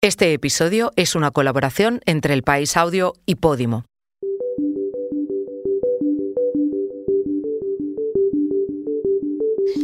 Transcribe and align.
Este 0.00 0.32
episodio 0.32 0.92
es 0.94 1.16
una 1.16 1.32
colaboración 1.32 2.00
entre 2.06 2.32
El 2.32 2.44
País 2.44 2.76
Audio 2.76 3.14
y 3.26 3.34
Podimo. 3.34 3.84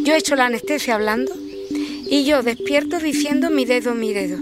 Yo 0.05 0.15
he 0.15 0.17
hecho 0.17 0.37
la 0.37 0.47
anestesia 0.47 0.95
hablando 0.95 1.33
y 2.09 2.25
yo 2.25 2.45
despierto 2.45 3.01
diciendo 3.01 3.51
mi 3.51 3.65
dedo, 3.65 3.97
mi 3.97 4.13
dedo. 4.13 4.39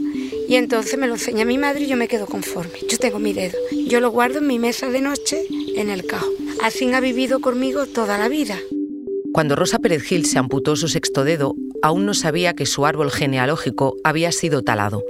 Y 0.46 0.56
entonces 0.56 0.98
me 0.98 1.06
lo 1.06 1.14
enseña 1.14 1.46
mi 1.46 1.56
madre 1.56 1.84
y 1.84 1.86
yo 1.86 1.96
me 1.96 2.06
quedo 2.06 2.26
conforme. 2.26 2.78
Yo 2.86 2.98
tengo 2.98 3.18
mi 3.18 3.32
dedo. 3.32 3.56
Yo 3.88 4.00
lo 4.00 4.10
guardo 4.10 4.40
en 4.40 4.48
mi 4.48 4.58
mesa 4.58 4.90
de 4.90 5.00
noche 5.00 5.46
en 5.74 5.88
el 5.88 6.04
cajón. 6.04 6.34
Así 6.62 6.92
ha 6.92 7.00
vivido 7.00 7.40
conmigo 7.40 7.86
toda 7.86 8.18
la 8.18 8.28
vida. 8.28 8.58
Cuando 9.32 9.56
Rosa 9.56 9.78
Pérez 9.78 10.02
Gil 10.02 10.26
se 10.26 10.38
amputó 10.38 10.76
su 10.76 10.88
sexto 10.88 11.24
dedo, 11.24 11.54
aún 11.80 12.04
no 12.04 12.12
sabía 12.12 12.52
que 12.52 12.66
su 12.66 12.84
árbol 12.84 13.10
genealógico 13.10 13.96
había 14.04 14.32
sido 14.32 14.60
talado. 14.60 15.02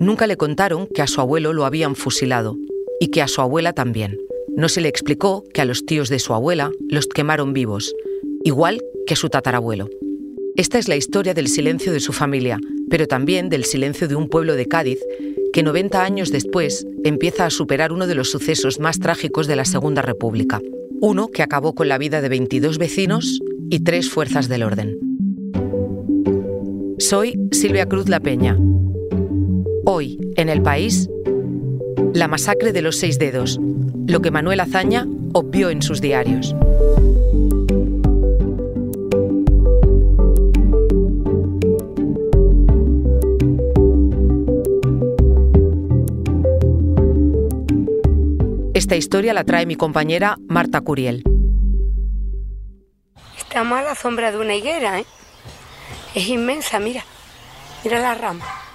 Nunca 0.00 0.26
le 0.26 0.36
contaron 0.36 0.86
que 0.86 1.02
a 1.02 1.06
su 1.06 1.20
abuelo 1.20 1.52
lo 1.52 1.64
habían 1.64 1.96
fusilado 1.96 2.56
y 3.00 3.08
que 3.08 3.22
a 3.22 3.28
su 3.28 3.40
abuela 3.40 3.72
también. 3.72 4.16
No 4.56 4.68
se 4.68 4.80
le 4.80 4.88
explicó 4.88 5.44
que 5.52 5.60
a 5.60 5.64
los 5.64 5.84
tíos 5.86 6.08
de 6.08 6.18
su 6.18 6.34
abuela 6.34 6.70
los 6.88 7.06
quemaron 7.06 7.52
vivos, 7.52 7.94
igual 8.44 8.80
que 9.06 9.14
a 9.14 9.16
su 9.16 9.28
tatarabuelo. 9.28 9.88
Esta 10.56 10.78
es 10.78 10.88
la 10.88 10.96
historia 10.96 11.34
del 11.34 11.48
silencio 11.48 11.92
de 11.92 12.00
su 12.00 12.12
familia, 12.12 12.58
pero 12.90 13.06
también 13.06 13.48
del 13.48 13.64
silencio 13.64 14.08
de 14.08 14.14
un 14.14 14.28
pueblo 14.28 14.54
de 14.54 14.66
Cádiz 14.66 15.00
que 15.52 15.62
90 15.62 16.02
años 16.04 16.30
después 16.30 16.86
empieza 17.04 17.46
a 17.46 17.50
superar 17.50 17.92
uno 17.92 18.06
de 18.06 18.14
los 18.14 18.30
sucesos 18.30 18.80
más 18.80 19.00
trágicos 19.00 19.46
de 19.46 19.56
la 19.56 19.64
Segunda 19.64 20.02
República. 20.02 20.60
Uno 21.00 21.28
que 21.28 21.42
acabó 21.42 21.74
con 21.74 21.88
la 21.88 21.98
vida 21.98 22.20
de 22.20 22.28
22 22.28 22.78
vecinos 22.78 23.40
y 23.70 23.80
tres 23.80 24.10
fuerzas 24.10 24.48
del 24.48 24.62
orden. 24.62 24.98
Soy 26.98 27.38
Silvia 27.52 27.86
Cruz 27.86 28.08
La 28.08 28.20
Peña. 28.20 28.58
Hoy, 29.90 30.18
en 30.36 30.50
el 30.50 30.60
país, 30.60 31.08
la 32.12 32.28
masacre 32.28 32.72
de 32.72 32.82
los 32.82 32.98
seis 32.98 33.18
dedos, 33.18 33.58
lo 34.06 34.20
que 34.20 34.30
Manuel 34.30 34.60
Azaña 34.60 35.06
obvió 35.32 35.70
en 35.70 35.80
sus 35.80 36.02
diarios. 36.02 36.54
Esta 48.74 48.94
historia 48.94 49.32
la 49.32 49.44
trae 49.44 49.64
mi 49.64 49.76
compañera 49.76 50.36
Marta 50.48 50.82
Curiel. 50.82 51.24
Estamos 53.38 53.78
a 53.78 53.82
la 53.82 53.94
sombra 53.94 54.32
de 54.32 54.38
una 54.38 54.54
higuera, 54.54 55.00
¿eh? 55.00 55.06
Es 56.14 56.28
inmensa, 56.28 56.78
mira. 56.78 57.02
Mira 57.82 58.00
la 58.00 58.14
rama. 58.14 58.67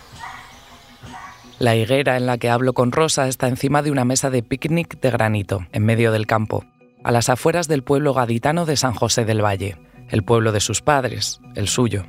La 1.59 1.75
higuera 1.75 2.17
en 2.17 2.25
la 2.25 2.37
que 2.37 2.49
hablo 2.49 2.73
con 2.73 2.91
Rosa 2.91 3.27
está 3.27 3.47
encima 3.47 3.81
de 3.81 3.91
una 3.91 4.05
mesa 4.05 4.29
de 4.29 4.43
picnic 4.43 4.99
de 4.99 5.11
granito, 5.11 5.65
en 5.71 5.85
medio 5.85 6.11
del 6.11 6.25
campo, 6.25 6.65
a 7.03 7.11
las 7.11 7.29
afueras 7.29 7.67
del 7.67 7.83
pueblo 7.83 8.13
gaditano 8.13 8.65
de 8.65 8.75
San 8.75 8.93
José 8.93 9.23
del 9.23 9.43
Valle, 9.43 9.77
el 10.09 10.23
pueblo 10.23 10.51
de 10.51 10.59
sus 10.59 10.81
padres, 10.81 11.39
el 11.55 11.67
suyo, 11.67 12.05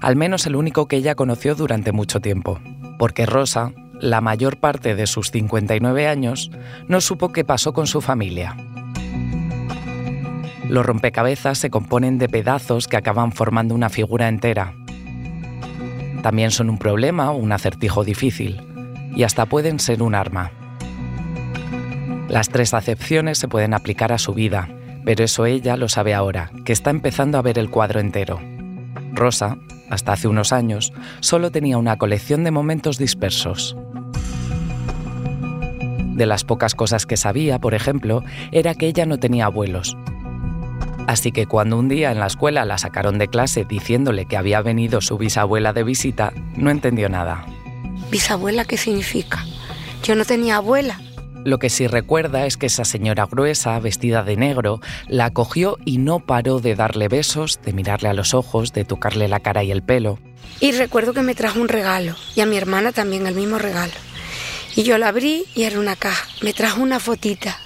al 0.00 0.16
menos 0.16 0.46
el 0.46 0.56
único 0.56 0.86
que 0.86 0.96
ella 0.96 1.14
conoció 1.14 1.54
durante 1.54 1.92
mucho 1.92 2.20
tiempo, 2.20 2.60
porque 2.98 3.26
Rosa, 3.26 3.72
la 4.00 4.20
mayor 4.20 4.58
parte 4.60 4.94
de 4.94 5.06
sus 5.06 5.30
59 5.30 6.06
años, 6.06 6.50
no 6.88 7.00
supo 7.00 7.32
qué 7.32 7.44
pasó 7.44 7.72
con 7.72 7.86
su 7.86 8.00
familia. 8.00 8.56
Los 10.68 10.84
rompecabezas 10.84 11.58
se 11.58 11.70
componen 11.70 12.18
de 12.18 12.28
pedazos 12.28 12.88
que 12.88 12.96
acaban 12.96 13.32
formando 13.32 13.74
una 13.74 13.88
figura 13.88 14.28
entera. 14.28 14.74
También 16.22 16.50
son 16.50 16.70
un 16.70 16.78
problema 16.78 17.30
o 17.30 17.36
un 17.36 17.52
acertijo 17.52 18.02
difícil, 18.02 18.65
y 19.16 19.24
hasta 19.24 19.46
pueden 19.46 19.80
ser 19.80 20.02
un 20.02 20.14
arma. 20.14 20.52
Las 22.28 22.50
tres 22.50 22.74
acepciones 22.74 23.38
se 23.38 23.48
pueden 23.48 23.74
aplicar 23.74 24.12
a 24.12 24.18
su 24.18 24.34
vida, 24.34 24.68
pero 25.04 25.24
eso 25.24 25.46
ella 25.46 25.76
lo 25.76 25.88
sabe 25.88 26.14
ahora, 26.14 26.50
que 26.64 26.72
está 26.72 26.90
empezando 26.90 27.38
a 27.38 27.42
ver 27.42 27.58
el 27.58 27.70
cuadro 27.70 27.98
entero. 27.98 28.40
Rosa, 29.12 29.56
hasta 29.88 30.12
hace 30.12 30.28
unos 30.28 30.52
años, 30.52 30.92
solo 31.20 31.50
tenía 31.50 31.78
una 31.78 31.96
colección 31.96 32.44
de 32.44 32.50
momentos 32.50 32.98
dispersos. 32.98 33.76
De 36.14 36.26
las 36.26 36.44
pocas 36.44 36.74
cosas 36.74 37.06
que 37.06 37.16
sabía, 37.16 37.58
por 37.58 37.74
ejemplo, 37.74 38.22
era 38.52 38.74
que 38.74 38.86
ella 38.86 39.06
no 39.06 39.18
tenía 39.18 39.46
abuelos. 39.46 39.96
Así 41.06 41.30
que 41.30 41.46
cuando 41.46 41.78
un 41.78 41.88
día 41.88 42.10
en 42.10 42.18
la 42.18 42.26
escuela 42.26 42.64
la 42.64 42.78
sacaron 42.78 43.18
de 43.18 43.28
clase 43.28 43.64
diciéndole 43.64 44.26
que 44.26 44.36
había 44.36 44.60
venido 44.60 45.00
su 45.00 45.18
bisabuela 45.18 45.72
de 45.72 45.84
visita, 45.84 46.32
no 46.56 46.70
entendió 46.70 47.08
nada. 47.08 47.46
¿Bisabuela 48.10 48.64
qué 48.64 48.76
significa? 48.76 49.44
Yo 50.02 50.14
no 50.14 50.24
tenía 50.24 50.56
abuela. 50.56 51.00
Lo 51.44 51.58
que 51.58 51.70
sí 51.70 51.86
recuerda 51.86 52.46
es 52.46 52.56
que 52.56 52.66
esa 52.66 52.84
señora 52.84 53.26
gruesa, 53.26 53.78
vestida 53.78 54.24
de 54.24 54.36
negro, 54.36 54.80
la 55.06 55.26
acogió 55.26 55.78
y 55.84 55.98
no 55.98 56.20
paró 56.20 56.58
de 56.60 56.74
darle 56.74 57.08
besos, 57.08 57.60
de 57.64 57.72
mirarle 57.72 58.08
a 58.08 58.14
los 58.14 58.34
ojos, 58.34 58.72
de 58.72 58.84
tocarle 58.84 59.28
la 59.28 59.40
cara 59.40 59.62
y 59.62 59.70
el 59.70 59.82
pelo. 59.82 60.18
Y 60.58 60.72
recuerdo 60.72 61.12
que 61.12 61.22
me 61.22 61.34
trajo 61.34 61.60
un 61.60 61.68
regalo, 61.68 62.16
y 62.34 62.40
a 62.40 62.46
mi 62.46 62.56
hermana 62.56 62.90
también 62.92 63.26
el 63.26 63.34
mismo 63.34 63.58
regalo. 63.58 63.92
Y 64.74 64.82
yo 64.82 64.98
la 64.98 65.08
abrí 65.08 65.46
y 65.54 65.62
era 65.62 65.80
una 65.80 65.96
caja. 65.96 66.28
Me 66.42 66.52
trajo 66.52 66.82
una 66.82 67.00
fotita. 67.00 67.58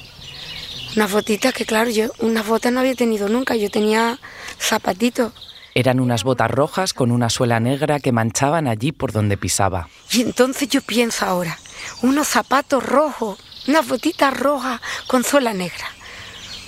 Una 0.94 1.08
fotita 1.08 1.50
que, 1.50 1.64
claro, 1.64 1.90
yo 1.90 2.10
una 2.18 2.42
foto 2.42 2.70
no 2.70 2.80
había 2.80 2.94
tenido 2.94 3.28
nunca. 3.28 3.56
Yo 3.56 3.68
tenía 3.68 4.20
zapatitos. 4.60 5.32
Eran 5.74 6.00
unas 6.00 6.24
botas 6.24 6.50
rojas 6.50 6.92
con 6.92 7.12
una 7.12 7.30
suela 7.30 7.60
negra 7.60 8.00
que 8.00 8.12
manchaban 8.12 8.66
allí 8.66 8.92
por 8.92 9.12
donde 9.12 9.36
pisaba. 9.36 9.88
Y 10.10 10.22
entonces 10.22 10.68
yo 10.68 10.80
pienso 10.82 11.24
ahora, 11.24 11.58
unos 12.02 12.28
zapatos 12.28 12.84
rojos, 12.84 13.38
una 13.68 13.82
fotita 13.82 14.30
roja 14.30 14.80
con 15.06 15.22
suela 15.22 15.54
negra. 15.54 15.86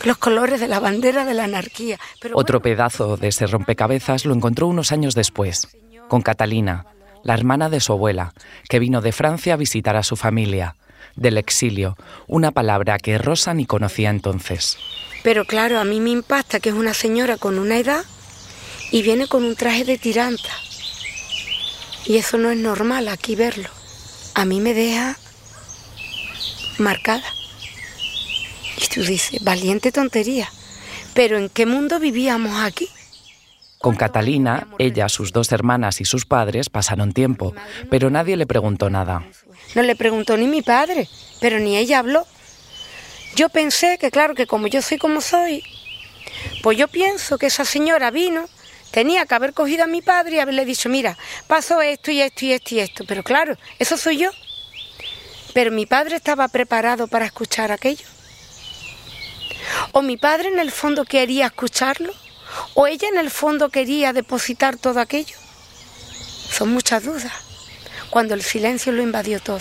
Los 0.04 0.18
colores 0.18 0.60
de 0.60 0.68
la 0.68 0.80
bandera 0.80 1.24
de 1.24 1.34
la 1.34 1.44
anarquía. 1.44 1.98
Pero 2.20 2.36
Otro 2.36 2.60
pedazo 2.60 3.16
de 3.16 3.28
ese 3.28 3.46
rompecabezas 3.46 4.24
lo 4.24 4.34
encontró 4.34 4.66
unos 4.66 4.92
años 4.92 5.14
después, 5.14 5.68
con 6.08 6.22
Catalina, 6.22 6.86
la 7.22 7.34
hermana 7.34 7.68
de 7.68 7.80
su 7.80 7.92
abuela, 7.92 8.34
que 8.68 8.78
vino 8.78 9.00
de 9.00 9.12
Francia 9.12 9.54
a 9.54 9.56
visitar 9.56 9.96
a 9.96 10.02
su 10.02 10.16
familia, 10.16 10.76
del 11.16 11.38
exilio, 11.38 11.96
una 12.26 12.50
palabra 12.50 12.98
que 12.98 13.18
Rosa 13.18 13.54
ni 13.54 13.66
conocía 13.66 14.10
entonces. 14.10 14.76
Pero 15.22 15.44
claro, 15.44 15.78
a 15.78 15.84
mí 15.84 16.00
me 16.00 16.10
impacta 16.10 16.58
que 16.58 16.70
es 16.70 16.74
una 16.74 16.94
señora 16.94 17.36
con 17.36 17.58
una 17.58 17.78
edad 17.78 18.04
y 18.92 19.02
viene 19.02 19.26
con 19.26 19.42
un 19.42 19.56
traje 19.56 19.84
de 19.84 19.98
tiranta. 19.98 20.50
Y 22.04 22.18
eso 22.18 22.38
no 22.38 22.50
es 22.50 22.58
normal 22.58 23.08
aquí 23.08 23.34
verlo. 23.34 23.68
A 24.34 24.44
mí 24.44 24.60
me 24.60 24.74
deja 24.74 25.16
marcada. 26.78 27.24
Y 28.76 28.86
tú 28.88 29.02
dices, 29.02 29.42
valiente 29.42 29.90
tontería. 29.90 30.48
Pero 31.14 31.38
¿en 31.38 31.48
qué 31.48 31.66
mundo 31.66 31.98
vivíamos 31.98 32.62
aquí? 32.62 32.88
Con 33.78 33.96
Catalina, 33.96 34.68
ella, 34.78 35.08
sus 35.08 35.32
dos 35.32 35.50
hermanas 35.52 36.00
y 36.00 36.04
sus 36.04 36.24
padres 36.24 36.70
pasaron 36.70 37.12
tiempo, 37.12 37.52
pero 37.90 38.10
nadie 38.10 38.36
le 38.36 38.46
preguntó 38.46 38.90
nada. 38.90 39.24
No 39.74 39.82
le 39.82 39.96
preguntó 39.96 40.36
ni 40.36 40.46
mi 40.46 40.62
padre, 40.62 41.08
pero 41.40 41.58
ni 41.58 41.76
ella 41.76 41.98
habló. 41.98 42.24
Yo 43.34 43.48
pensé 43.48 43.98
que, 43.98 44.10
claro, 44.10 44.34
que 44.34 44.46
como 44.46 44.68
yo 44.68 44.82
soy 44.82 44.98
como 44.98 45.20
soy, 45.20 45.64
pues 46.62 46.78
yo 46.78 46.86
pienso 46.88 47.38
que 47.38 47.46
esa 47.46 47.64
señora 47.64 48.10
vino, 48.10 48.46
tenía 48.92 49.26
que 49.26 49.34
haber 49.34 49.54
cogido 49.54 49.84
a 49.84 49.88
mi 49.88 50.02
padre 50.02 50.36
y 50.36 50.38
haberle 50.38 50.64
dicho, 50.64 50.88
mira, 50.88 51.18
pasó 51.48 51.82
esto 51.82 52.12
y 52.12 52.20
esto 52.20 52.44
y 52.44 52.52
esto 52.52 52.74
y 52.76 52.80
esto. 52.80 53.04
Pero 53.08 53.24
claro, 53.24 53.56
eso 53.80 53.96
soy 53.96 54.18
yo. 54.18 54.30
Pero 55.52 55.72
mi 55.72 55.86
padre 55.86 56.16
estaba 56.16 56.46
preparado 56.48 57.08
para 57.08 57.26
escuchar 57.26 57.72
aquello. 57.72 58.06
O 59.92 60.02
mi 60.02 60.16
padre 60.16 60.48
en 60.48 60.58
el 60.58 60.70
fondo 60.70 61.04
quería 61.04 61.46
escucharlo, 61.46 62.12
o 62.74 62.86
ella 62.86 63.08
en 63.08 63.18
el 63.18 63.30
fondo 63.30 63.70
quería 63.70 64.12
depositar 64.12 64.76
todo 64.76 65.00
aquello. 65.00 65.36
Son 66.50 66.72
muchas 66.72 67.04
dudas, 67.04 67.32
cuando 68.10 68.34
el 68.34 68.42
silencio 68.42 68.92
lo 68.92 69.02
invadió 69.02 69.40
todo. 69.40 69.60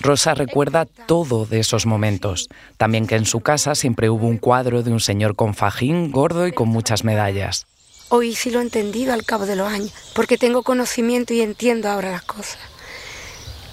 Rosa 0.00 0.34
recuerda 0.34 0.84
todo 0.84 1.46
de 1.46 1.60
esos 1.60 1.86
momentos. 1.86 2.48
También 2.76 3.06
que 3.06 3.16
en 3.16 3.24
su 3.24 3.40
casa 3.40 3.74
siempre 3.74 4.10
hubo 4.10 4.26
un 4.26 4.36
cuadro 4.36 4.82
de 4.82 4.92
un 4.92 5.00
señor 5.00 5.36
con 5.36 5.54
fajín, 5.54 6.10
gordo 6.10 6.46
y 6.46 6.52
con 6.52 6.68
muchas 6.68 7.02
medallas. 7.02 7.66
Hoy 8.08 8.36
sí 8.36 8.50
lo 8.50 8.60
he 8.60 8.62
entendido 8.62 9.12
al 9.12 9.24
cabo 9.24 9.46
de 9.46 9.56
los 9.56 9.68
años, 9.68 9.92
porque 10.14 10.38
tengo 10.38 10.62
conocimiento 10.62 11.34
y 11.34 11.40
entiendo 11.40 11.88
ahora 11.88 12.12
las 12.12 12.22
cosas. 12.22 12.58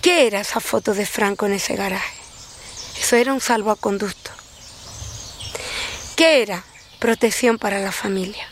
¿Qué 0.02 0.28
era 0.28 0.42
esa 0.42 0.60
foto 0.60 0.94
de 0.94 1.06
Franco 1.06 1.46
en 1.46 1.54
ese 1.54 1.76
garaje? 1.76 2.18
Eso 3.00 3.16
era 3.16 3.34
un 3.34 3.42
salvoconducto. 3.42 4.32
¿Qué 6.16 6.42
era? 6.42 6.64
Protección 7.00 7.58
para 7.58 7.80
la 7.80 7.92
familia. 7.92 8.44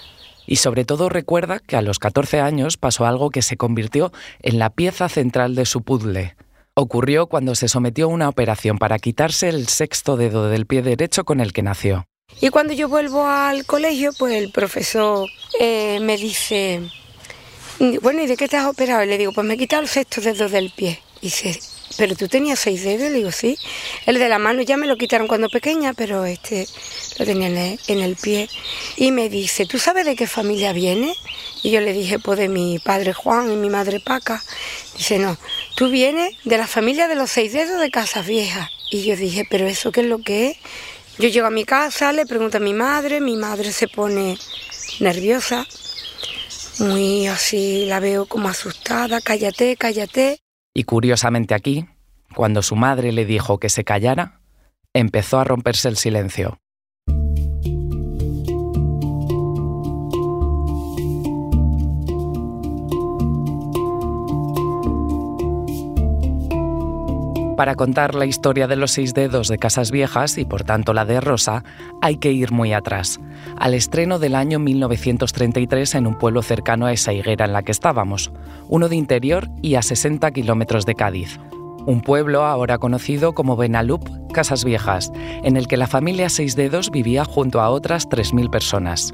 Y 0.45 0.57
sobre 0.57 0.85
todo 0.85 1.09
recuerda 1.09 1.59
que 1.59 1.77
a 1.77 1.81
los 1.81 1.99
14 1.99 2.41
años 2.41 2.77
pasó 2.77 3.05
algo 3.05 3.29
que 3.29 3.41
se 3.41 3.57
convirtió 3.57 4.11
en 4.41 4.59
la 4.59 4.69
pieza 4.69 5.09
central 5.09 5.55
de 5.55 5.65
su 5.65 5.81
puzzle. 5.81 6.35
Ocurrió 6.73 7.27
cuando 7.27 7.55
se 7.55 7.67
sometió 7.67 8.05
a 8.05 8.09
una 8.09 8.29
operación 8.29 8.77
para 8.77 8.99
quitarse 8.99 9.49
el 9.49 9.67
sexto 9.67 10.15
dedo 10.15 10.49
del 10.49 10.65
pie 10.65 10.81
derecho 10.81 11.25
con 11.25 11.39
el 11.39 11.53
que 11.53 11.63
nació. 11.63 12.05
Y 12.39 12.49
cuando 12.49 12.73
yo 12.73 12.87
vuelvo 12.87 13.25
al 13.25 13.65
colegio, 13.65 14.11
pues 14.17 14.35
el 14.35 14.51
profesor 14.51 15.29
eh, 15.59 15.99
me 16.01 16.17
dice, 16.17 16.81
bueno, 18.01 18.23
¿y 18.23 18.27
de 18.27 18.37
qué 18.37 18.47
te 18.47 18.57
has 18.57 18.65
operado? 18.65 19.03
Y 19.03 19.07
le 19.07 19.17
digo, 19.17 19.31
pues 19.31 19.45
me 19.45 19.55
he 19.55 19.57
quitado 19.57 19.81
el 19.81 19.87
sexto 19.87 20.21
dedo 20.21 20.49
del 20.49 20.71
pie. 20.71 20.99
Dice, 21.21 21.59
pero 21.97 22.15
tú 22.15 22.27
tenías 22.27 22.59
seis 22.59 22.83
dedos, 22.83 23.11
le 23.11 23.17
digo, 23.17 23.31
sí. 23.31 23.57
El 24.05 24.17
de 24.19 24.29
la 24.29 24.39
mano 24.39 24.61
ya 24.61 24.77
me 24.77 24.87
lo 24.87 24.97
quitaron 24.97 25.27
cuando 25.27 25.49
pequeña, 25.49 25.93
pero 25.93 26.25
este 26.25 26.67
lo 27.19 27.25
tenía 27.25 27.47
en 27.47 27.99
el, 27.99 28.15
pie. 28.15 28.49
Y 28.97 29.11
me 29.11 29.29
dice, 29.29 29.65
¿tú 29.65 29.77
sabes 29.79 30.05
de 30.05 30.15
qué 30.15 30.27
familia 30.27 30.73
viene? 30.73 31.13
Y 31.63 31.71
yo 31.71 31.81
le 31.81 31.93
dije, 31.93 32.19
pues 32.19 32.39
de 32.39 32.49
mi 32.49 32.79
padre 32.79 33.13
Juan 33.13 33.51
y 33.51 33.55
mi 33.55 33.69
madre 33.69 33.99
Paca. 33.99 34.41
Dice, 34.97 35.19
no, 35.19 35.37
tú 35.75 35.89
vienes 35.89 36.35
de 36.43 36.57
la 36.57 36.67
familia 36.67 37.07
de 37.07 37.15
los 37.15 37.31
seis 37.31 37.53
dedos 37.53 37.79
de 37.79 37.91
Casas 37.91 38.25
Viejas. 38.25 38.69
Y 38.89 39.03
yo 39.03 39.15
dije, 39.15 39.45
¿pero 39.49 39.67
eso 39.67 39.91
qué 39.91 40.01
es 40.01 40.07
lo 40.07 40.19
que 40.19 40.49
es? 40.49 40.57
Yo 41.21 41.29
llego 41.29 41.45
a 41.45 41.51
mi 41.51 41.65
casa, 41.65 42.11
le 42.13 42.25
pregunto 42.25 42.57
a 42.57 42.59
mi 42.59 42.73
madre, 42.73 43.21
mi 43.21 43.37
madre 43.37 43.71
se 43.71 43.87
pone 43.87 44.39
nerviosa, 44.99 45.67
muy 46.79 47.27
así, 47.27 47.85
la 47.85 47.99
veo 47.99 48.25
como 48.25 48.49
asustada, 48.49 49.21
cállate, 49.21 49.77
cállate. 49.77 50.39
Y 50.73 50.83
curiosamente 50.83 51.53
aquí, 51.53 51.85
cuando 52.33 52.63
su 52.63 52.75
madre 52.75 53.11
le 53.11 53.25
dijo 53.25 53.59
que 53.59 53.69
se 53.69 53.83
callara, 53.83 54.41
empezó 54.95 55.39
a 55.39 55.43
romperse 55.43 55.89
el 55.89 55.97
silencio. 55.97 56.59
Para 67.61 67.75
contar 67.75 68.15
la 68.15 68.25
historia 68.25 68.67
de 68.67 68.75
los 68.75 68.89
seis 68.89 69.13
dedos 69.13 69.47
de 69.47 69.59
Casas 69.59 69.91
Viejas 69.91 70.39
y 70.39 70.45
por 70.45 70.63
tanto 70.63 70.95
la 70.95 71.05
de 71.05 71.21
Rosa, 71.21 71.63
hay 72.01 72.17
que 72.17 72.31
ir 72.31 72.51
muy 72.51 72.73
atrás, 72.73 73.19
al 73.55 73.75
estreno 73.75 74.17
del 74.17 74.33
año 74.33 74.57
1933 74.57 75.93
en 75.93 76.07
un 76.07 76.17
pueblo 76.17 76.41
cercano 76.41 76.87
a 76.87 76.91
esa 76.91 77.13
higuera 77.13 77.45
en 77.45 77.53
la 77.53 77.61
que 77.61 77.71
estábamos, 77.71 78.31
uno 78.67 78.89
de 78.89 78.95
interior 78.95 79.47
y 79.61 79.75
a 79.75 79.83
60 79.83 80.31
kilómetros 80.31 80.87
de 80.87 80.95
Cádiz. 80.95 81.39
Un 81.85 82.01
pueblo 82.01 82.45
ahora 82.45 82.79
conocido 82.79 83.33
como 83.33 83.55
Benalup, 83.55 84.09
Casas 84.33 84.63
Viejas, 84.63 85.11
en 85.43 85.55
el 85.55 85.67
que 85.67 85.77
la 85.77 85.85
familia 85.85 86.29
Seis 86.29 86.55
Dedos 86.55 86.89
vivía 86.89 87.25
junto 87.25 87.61
a 87.61 87.69
otras 87.69 88.09
3.000 88.09 88.49
personas. 88.49 89.13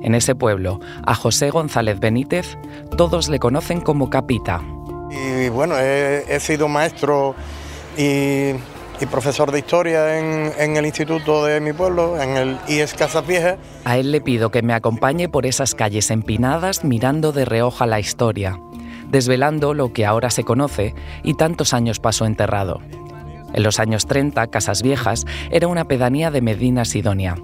En 0.00 0.14
ese 0.14 0.36
pueblo, 0.36 0.78
a 1.04 1.16
José 1.16 1.50
González 1.50 1.98
Benítez, 1.98 2.56
todos 2.96 3.28
le 3.28 3.40
conocen 3.40 3.80
como 3.80 4.10
Capita. 4.10 4.62
Y 5.10 5.48
bueno, 5.48 5.74
he 5.76 6.38
sido 6.38 6.68
maestro 6.68 7.34
y, 7.96 8.54
profesor 9.10 9.50
de 9.50 9.60
historia 9.60 10.18
en, 10.18 10.76
el 10.76 10.84
instituto 10.84 11.44
de 11.44 11.60
mi 11.60 11.72
pueblo, 11.72 12.20
en 12.20 12.36
el 12.36 12.58
IES 12.68 12.94
Casas 12.94 13.26
Viejas. 13.26 13.56
A 13.84 13.96
él 13.96 14.12
le 14.12 14.20
pido 14.20 14.50
que 14.50 14.62
me 14.62 14.74
acompañe 14.74 15.28
por 15.28 15.46
esas 15.46 15.74
calles 15.74 16.10
empinadas 16.10 16.84
mirando 16.84 17.32
de 17.32 17.44
reoja 17.44 17.86
la 17.86 17.98
historia, 17.98 18.60
desvelando 19.08 19.72
lo 19.74 19.92
que 19.92 20.04
ahora 20.04 20.30
se 20.30 20.44
conoce 20.44 20.94
y 21.22 21.34
tantos 21.34 21.72
años 21.72 21.98
pasó 21.98 22.26
enterrado. 22.26 22.80
En 23.52 23.62
los 23.62 23.80
años 23.80 24.06
30, 24.06 24.46
Casas 24.48 24.82
Viejas 24.82 25.24
era 25.50 25.66
una 25.66 25.86
pedanía 25.86 26.30
de 26.30 26.40
Medina 26.40 26.84
Sidonia. 26.84 27.36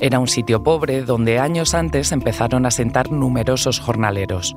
Era 0.00 0.20
un 0.20 0.28
sitio 0.28 0.62
pobre 0.62 1.02
donde 1.02 1.40
años 1.40 1.74
antes 1.74 2.12
empezaron 2.12 2.66
a 2.66 2.70
sentar 2.70 3.10
numerosos 3.10 3.80
jornaleros. 3.80 4.54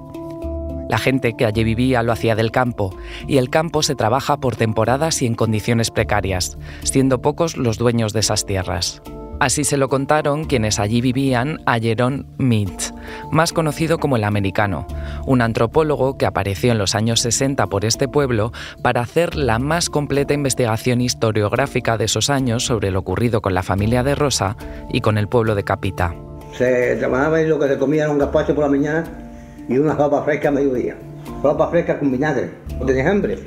La 0.92 0.98
gente 0.98 1.36
que 1.38 1.46
allí 1.46 1.64
vivía 1.64 2.04
lo 2.04 2.12
hacía 2.12 2.36
del 2.36 2.52
campo, 2.52 2.94
y 3.26 3.38
el 3.38 3.50
campo 3.50 3.82
se 3.82 3.96
trabaja 3.96 4.36
por 4.36 4.58
temporadas 4.58 5.22
y 5.22 5.26
en 5.26 5.36
condiciones 5.36 5.90
precarias, 5.90 6.58
siendo 6.84 7.22
pocos 7.22 7.56
los 7.56 7.78
dueños 7.78 8.12
de 8.12 8.20
esas 8.20 8.46
tierras. 8.46 9.02
Así 9.40 9.64
se 9.64 9.78
lo 9.78 9.88
contaron 9.88 10.44
quienes 10.44 10.82
allí 10.82 11.00
vivían 11.00 11.62
a 11.66 11.80
Jerón 11.80 12.28
Mintz, 12.38 12.92
más 13.32 13.54
conocido 13.54 14.00
como 14.00 14.18
el 14.18 14.26
americano, 14.26 14.86
un 15.26 15.42
antropólogo 15.42 16.18
que 16.18 16.26
apareció 16.26 16.74
en 16.74 16.78
los 16.78 16.94
años 16.94 17.22
60 17.22 17.68
por 17.68 17.86
este 17.86 18.10
pueblo 18.10 18.52
para 18.84 19.00
hacer 19.00 19.36
la 19.38 19.60
más 19.60 19.90
completa 19.90 20.34
investigación 20.34 21.00
historiográfica 21.00 21.98
de 21.98 22.04
esos 22.04 22.30
años 22.30 22.66
sobre 22.66 22.92
lo 22.92 23.00
ocurrido 23.00 23.42
con 23.42 23.54
la 23.54 23.64
familia 23.64 24.04
de 24.04 24.16
Rosa 24.16 24.58
y 24.92 25.00
con 25.00 25.18
el 25.18 25.30
pueblo 25.30 25.56
de 25.56 25.64
Capita. 25.64 26.14
Se 26.52 26.98
trabajaba 26.98 27.40
lo 27.44 27.58
que 27.60 27.70
se 27.70 27.78
comía 27.78 28.04
era 28.04 28.12
un 28.12 28.20
gazpacho 28.20 28.54
por 28.54 28.66
la 28.66 28.70
mañana 28.72 29.31
y 29.68 29.78
una 29.78 29.96
sopa 29.96 30.24
fresca 30.24 30.50
a 30.50 30.52
mediodía. 30.52 30.96
Sopa 31.42 31.70
fresca 31.70 32.00
con 32.00 32.12
vinagre. 32.12 32.52
No 32.80 32.86
tenés 32.86 33.06
hambre. 33.06 33.40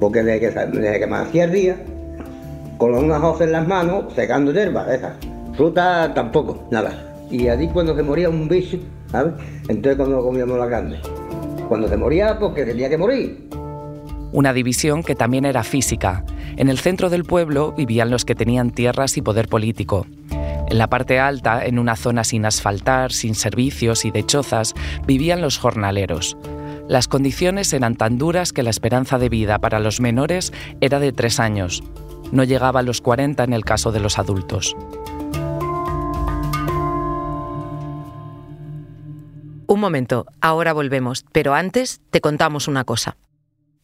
Porque 0.00 0.22
desde 0.22 0.40
que, 0.40 0.50
desde 0.50 1.00
que 1.00 1.42
el 1.42 1.52
día, 1.52 1.76
con 2.78 2.94
unas 2.94 3.22
hojas 3.22 3.42
en 3.42 3.52
las 3.52 3.66
manos, 3.66 4.12
secando 4.14 4.52
hierbas, 4.52 4.88
esas. 4.88 5.14
Fruta 5.56 6.12
tampoco, 6.14 6.64
nada. 6.70 6.92
Y 7.30 7.48
allí 7.48 7.68
cuando 7.68 7.94
se 7.96 8.02
moría 8.02 8.30
un 8.30 8.48
bicho, 8.48 8.78
¿sabes? 9.10 9.34
Entonces 9.68 9.96
cuando 9.96 10.22
comíamos 10.22 10.58
la 10.58 10.68
carne. 10.68 11.00
Cuando 11.68 11.88
se 11.88 11.96
moría, 11.96 12.38
porque 12.38 12.64
tenía 12.64 12.88
que 12.88 12.96
morir. 12.96 13.48
Una 14.32 14.52
división 14.52 15.02
que 15.02 15.14
también 15.14 15.44
era 15.44 15.64
física. 15.64 16.24
En 16.56 16.68
el 16.68 16.78
centro 16.78 17.10
del 17.10 17.24
pueblo 17.24 17.72
vivían 17.72 18.10
los 18.10 18.24
que 18.24 18.34
tenían 18.34 18.70
tierras 18.70 19.16
y 19.16 19.22
poder 19.22 19.48
político. 19.48 20.06
En 20.68 20.76
la 20.76 20.88
parte 20.88 21.18
alta, 21.18 21.64
en 21.64 21.78
una 21.78 21.96
zona 21.96 22.24
sin 22.24 22.44
asfaltar, 22.44 23.10
sin 23.10 23.34
servicios 23.34 24.04
y 24.04 24.10
de 24.10 24.26
chozas, 24.26 24.74
vivían 25.06 25.40
los 25.40 25.56
jornaleros. 25.56 26.36
Las 26.88 27.08
condiciones 27.08 27.72
eran 27.72 27.96
tan 27.96 28.18
duras 28.18 28.52
que 28.52 28.62
la 28.62 28.68
esperanza 28.68 29.18
de 29.18 29.30
vida 29.30 29.58
para 29.60 29.80
los 29.80 30.00
menores 30.00 30.52
era 30.82 31.00
de 31.00 31.12
tres 31.12 31.40
años. 31.40 31.82
No 32.32 32.44
llegaba 32.44 32.80
a 32.80 32.82
los 32.82 33.00
40 33.00 33.44
en 33.44 33.54
el 33.54 33.64
caso 33.64 33.92
de 33.92 34.00
los 34.00 34.18
adultos. 34.18 34.76
Un 39.66 39.80
momento, 39.80 40.26
ahora 40.42 40.74
volvemos, 40.74 41.24
pero 41.32 41.54
antes 41.54 42.02
te 42.10 42.20
contamos 42.20 42.68
una 42.68 42.84
cosa. 42.84 43.16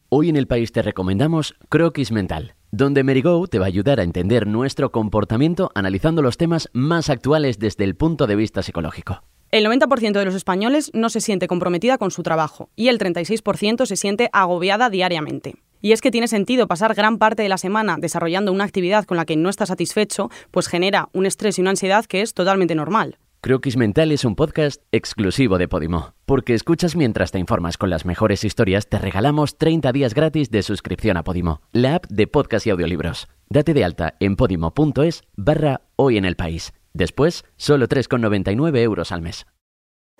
Hoy 0.09 0.29
en 0.29 0.35
el 0.35 0.45
país 0.45 0.71
te 0.71 0.83
recomendamos 0.83 1.55
Croquis 1.69 2.11
Mental 2.11 2.54
donde 2.75 3.03
Merigo 3.03 3.47
te 3.47 3.57
va 3.57 3.65
a 3.65 3.67
ayudar 3.67 3.99
a 3.99 4.03
entender 4.03 4.47
nuestro 4.47 4.91
comportamiento 4.91 5.71
analizando 5.75 6.21
los 6.21 6.35
temas 6.35 6.69
más 6.73 7.09
actuales 7.09 7.57
desde 7.57 7.85
el 7.85 7.95
punto 7.95 8.27
de 8.27 8.35
vista 8.35 8.63
psicológico. 8.63 9.23
El 9.51 9.65
90% 9.65 10.11
de 10.11 10.25
los 10.25 10.35
españoles 10.35 10.91
no 10.93 11.09
se 11.09 11.21
siente 11.21 11.47
comprometida 11.47 11.97
con 11.97 12.11
su 12.11 12.23
trabajo 12.23 12.69
y 12.75 12.89
el 12.89 12.99
36% 12.99 13.85
se 13.85 13.95
siente 13.95 14.29
agobiada 14.33 14.89
diariamente. 14.89 15.55
Y 15.81 15.93
es 15.93 16.01
que 16.01 16.11
tiene 16.11 16.27
sentido 16.27 16.67
pasar 16.67 16.95
gran 16.95 17.17
parte 17.17 17.43
de 17.43 17.49
la 17.49 17.57
semana 17.57 17.97
desarrollando 17.97 18.51
una 18.51 18.63
actividad 18.65 19.05
con 19.05 19.17
la 19.17 19.25
que 19.25 19.37
no 19.37 19.49
está 19.49 19.65
satisfecho, 19.65 20.29
pues 20.51 20.67
genera 20.67 21.07
un 21.13 21.25
estrés 21.25 21.57
y 21.57 21.61
una 21.61 21.69
ansiedad 21.69 22.05
que 22.05 22.21
es 22.21 22.33
totalmente 22.33 22.75
normal. 22.75 23.17
Croquis 23.45 23.77
Mental 23.77 24.11
es 24.11 24.25
un 24.25 24.35
podcast 24.35 24.81
exclusivo 24.91 25.59
de 25.59 25.67
Podimo. 25.67 26.13
Porque 26.25 26.55
escuchas 26.55 26.95
mientras 26.95 27.31
te 27.31 27.37
informas 27.37 27.77
con 27.77 27.91
las 27.91 28.03
mejores 28.03 28.43
historias, 28.43 28.89
te 28.89 28.97
regalamos 28.97 29.59
30 29.59 29.91
días 29.91 30.15
gratis 30.15 30.49
de 30.49 30.63
suscripción 30.63 31.15
a 31.15 31.23
Podimo, 31.23 31.61
la 31.71 31.93
app 31.93 32.07
de 32.07 32.25
podcast 32.25 32.65
y 32.65 32.71
audiolibros. 32.71 33.27
Date 33.47 33.75
de 33.75 33.85
alta 33.85 34.15
en 34.19 34.35
podimo.es 34.35 35.25
barra 35.37 35.81
hoy 35.95 36.17
en 36.17 36.25
el 36.25 36.35
país. 36.35 36.73
Después, 36.95 37.45
solo 37.55 37.87
3,99 37.87 38.79
euros 38.79 39.11
al 39.11 39.21
mes. 39.21 39.45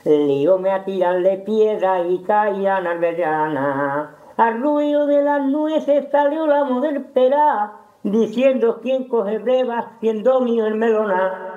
Líome 0.03 0.69
a 0.69 0.85
tirarle 0.85 1.37
piedra 1.39 2.07
y 2.07 2.21
caían. 2.25 2.85
Al 2.85 4.61
ruido 4.61 5.07
de 5.07 5.23
las 5.23 5.43
nueces 5.47 6.05
salió 6.11 6.45
la 6.45 6.63
mujer 6.65 7.07
diciendo 8.03 8.81
quién 8.83 9.07
coge 9.07 9.39
brevas, 9.39 9.85
siendo 9.99 10.41
mío 10.41 10.67
el 10.67 10.75
melona. 10.75 11.55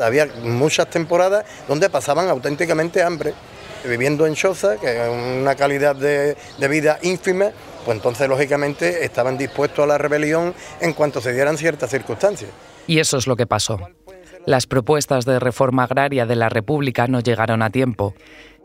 Había 0.00 0.28
muchas 0.44 0.88
temporadas 0.90 1.44
donde 1.66 1.90
pasaban 1.90 2.28
auténticamente 2.28 3.02
hambre, 3.02 3.34
viviendo 3.84 4.28
en 4.28 4.34
choza, 4.36 4.76
que 4.76 4.96
una 5.40 5.56
calidad 5.56 5.96
de, 5.96 6.36
vida 6.68 7.00
ínfima, 7.02 7.46
pues 7.84 7.96
entonces 7.96 8.28
lógicamente 8.28 9.04
estaban 9.04 9.36
dispuestos 9.36 9.82
a 9.82 9.88
la 9.88 9.98
rebelión 9.98 10.54
en 10.80 10.92
cuanto 10.92 11.20
se 11.20 11.32
dieran 11.32 11.58
ciertas 11.58 11.90
circunstancias. 11.90 12.48
Y 12.86 13.00
eso 13.00 13.16
es 13.16 13.26
lo 13.26 13.34
que 13.34 13.48
pasó. 13.48 13.80
Las 14.46 14.68
propuestas 14.68 15.24
de 15.24 15.40
reforma 15.40 15.82
agraria 15.82 16.26
de 16.26 16.36
la 16.36 16.48
República 16.48 17.08
no 17.08 17.18
llegaron 17.18 17.60
a 17.60 17.70
tiempo 17.70 18.14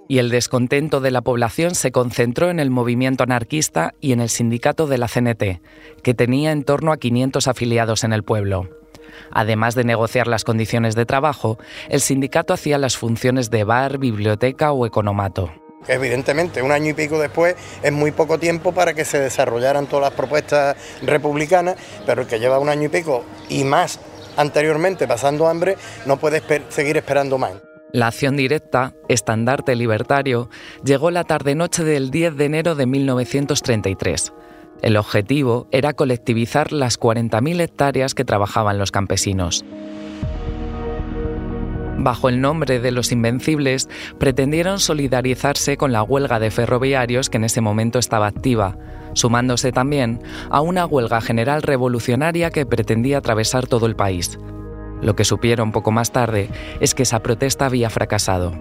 y 0.08 0.20
el 0.20 0.30
descontento 0.30 1.02
de 1.02 1.10
la 1.10 1.22
población 1.22 1.74
se 1.74 1.92
concentró 1.92 2.52
en 2.52 2.60
el 2.60 2.70
movimiento 2.70 3.24
anarquista 3.24 3.96
y 4.00 4.12
en 4.12 4.20
el 4.20 4.30
sindicato 4.30 4.86
de 4.86 5.00
la 5.00 5.08
CNT, 5.08 5.62
que 6.04 6.14
tenía 6.14 6.52
en 6.52 6.64
torno 6.64 6.92
a 6.92 6.98
500 6.98 7.48
afiliados 7.48 8.04
en 8.04 8.14
el 8.14 8.22
pueblo. 8.22 8.83
Además 9.32 9.76
de 9.76 9.84
negociar 9.84 10.28
las 10.28 10.44
condiciones 10.44 10.96
de 10.96 11.06
trabajo, 11.06 11.58
el 11.90 12.02
sindicato 12.02 12.54
hacía 12.54 12.78
las 12.78 12.98
funciones 12.98 13.50
de 13.50 13.64
bar, 13.64 13.98
biblioteca 13.98 14.72
o 14.72 14.86
economato. 14.86 15.52
Evidentemente, 15.88 16.62
un 16.62 16.72
año 16.72 16.92
y 16.92 16.94
pico 16.94 17.20
después 17.20 17.56
es 17.82 17.92
muy 17.92 18.12
poco 18.12 18.40
tiempo 18.40 18.72
para 18.72 18.94
que 18.94 19.04
se 19.04 19.20
desarrollaran 19.20 19.88
todas 19.88 20.06
las 20.06 20.14
propuestas 20.14 20.78
republicanas, 21.02 21.76
pero 22.06 22.22
el 22.22 22.28
que 22.28 22.40
lleva 22.40 22.60
un 22.60 22.70
año 22.70 22.84
y 22.84 22.90
pico 22.90 23.26
y 23.50 23.64
más 23.64 24.00
anteriormente 24.38 25.08
pasando 25.08 25.48
hambre 25.48 25.78
no 26.06 26.18
puede 26.18 26.42
seguir 26.70 26.98
esperando 26.98 27.38
más. 27.38 27.54
La 27.92 28.08
acción 28.08 28.36
directa, 28.36 28.94
estandarte 29.08 29.76
libertario, 29.76 30.50
llegó 30.84 31.12
la 31.12 31.26
tarde-noche 31.26 31.84
del 31.84 32.10
10 32.10 32.38
de 32.38 32.46
enero 32.46 32.76
de 32.76 32.88
1933 32.88 34.34
el 34.84 34.98
objetivo 34.98 35.68
era 35.72 35.94
colectivizar 35.94 36.74
las 36.74 37.00
40.000 37.00 37.62
hectáreas 37.62 38.14
que 38.14 38.26
trabajaban 38.26 38.78
los 38.78 38.92
campesinos. 38.92 39.66
Bajo 41.98 42.28
el 42.28 42.42
nombre 42.42 42.82
de 42.82 42.92
los 42.92 43.14
Invencibles, 43.14 43.88
pretendieron 44.20 44.80
solidarizarse 44.80 45.78
con 45.78 45.94
la 45.94 46.04
huelga 46.04 46.40
de 46.40 46.52
ferroviarios 46.52 47.30
que 47.30 47.38
en 47.38 47.46
ese 47.46 47.62
momento 47.62 47.98
estaba 47.98 48.28
activa, 48.28 48.78
sumándose 49.14 49.72
también 49.72 50.22
a 50.50 50.60
una 50.60 50.86
huelga 50.86 51.22
general 51.22 51.62
revolucionaria 51.62 52.52
que 52.52 52.66
pretendía 52.66 53.20
atravesar 53.20 53.68
todo 53.68 53.86
el 53.86 53.96
país. 53.96 54.38
Lo 55.02 55.16
que 55.16 55.24
supieron 55.24 55.72
poco 55.72 55.92
más 55.92 56.12
tarde 56.12 56.50
es 56.82 56.94
que 56.94 57.04
esa 57.04 57.22
protesta 57.22 57.68
había 57.68 57.90
fracasado. 57.90 58.54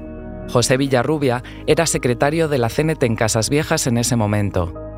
José 0.49 0.77
Villarrubia 0.77 1.43
era 1.67 1.87
secretario 1.87 2.49
de 2.49 2.59
la 2.59 2.69
CNT 2.69 3.03
en 3.03 3.17
Casas 3.17 3.51
Viejas 3.51 3.89
en 3.89 3.99
ese 3.99 4.15
momento. 4.15 4.92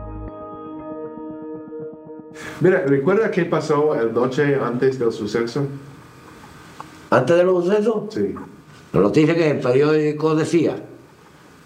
Mira, 2.60 2.84
¿recuerda 2.86 3.30
qué 3.30 3.44
pasó 3.44 3.94
el 3.94 4.12
noche 4.12 4.56
antes 4.62 4.98
del 4.98 5.12
suceso? 5.12 5.66
Antes 7.10 7.36
del 7.36 7.46
suceso, 7.48 8.08
Sí. 8.10 8.34
la 8.92 9.00
noticia 9.00 9.34
que 9.34 9.50
el 9.50 9.60
periódico 9.60 10.34
decía, 10.34 10.76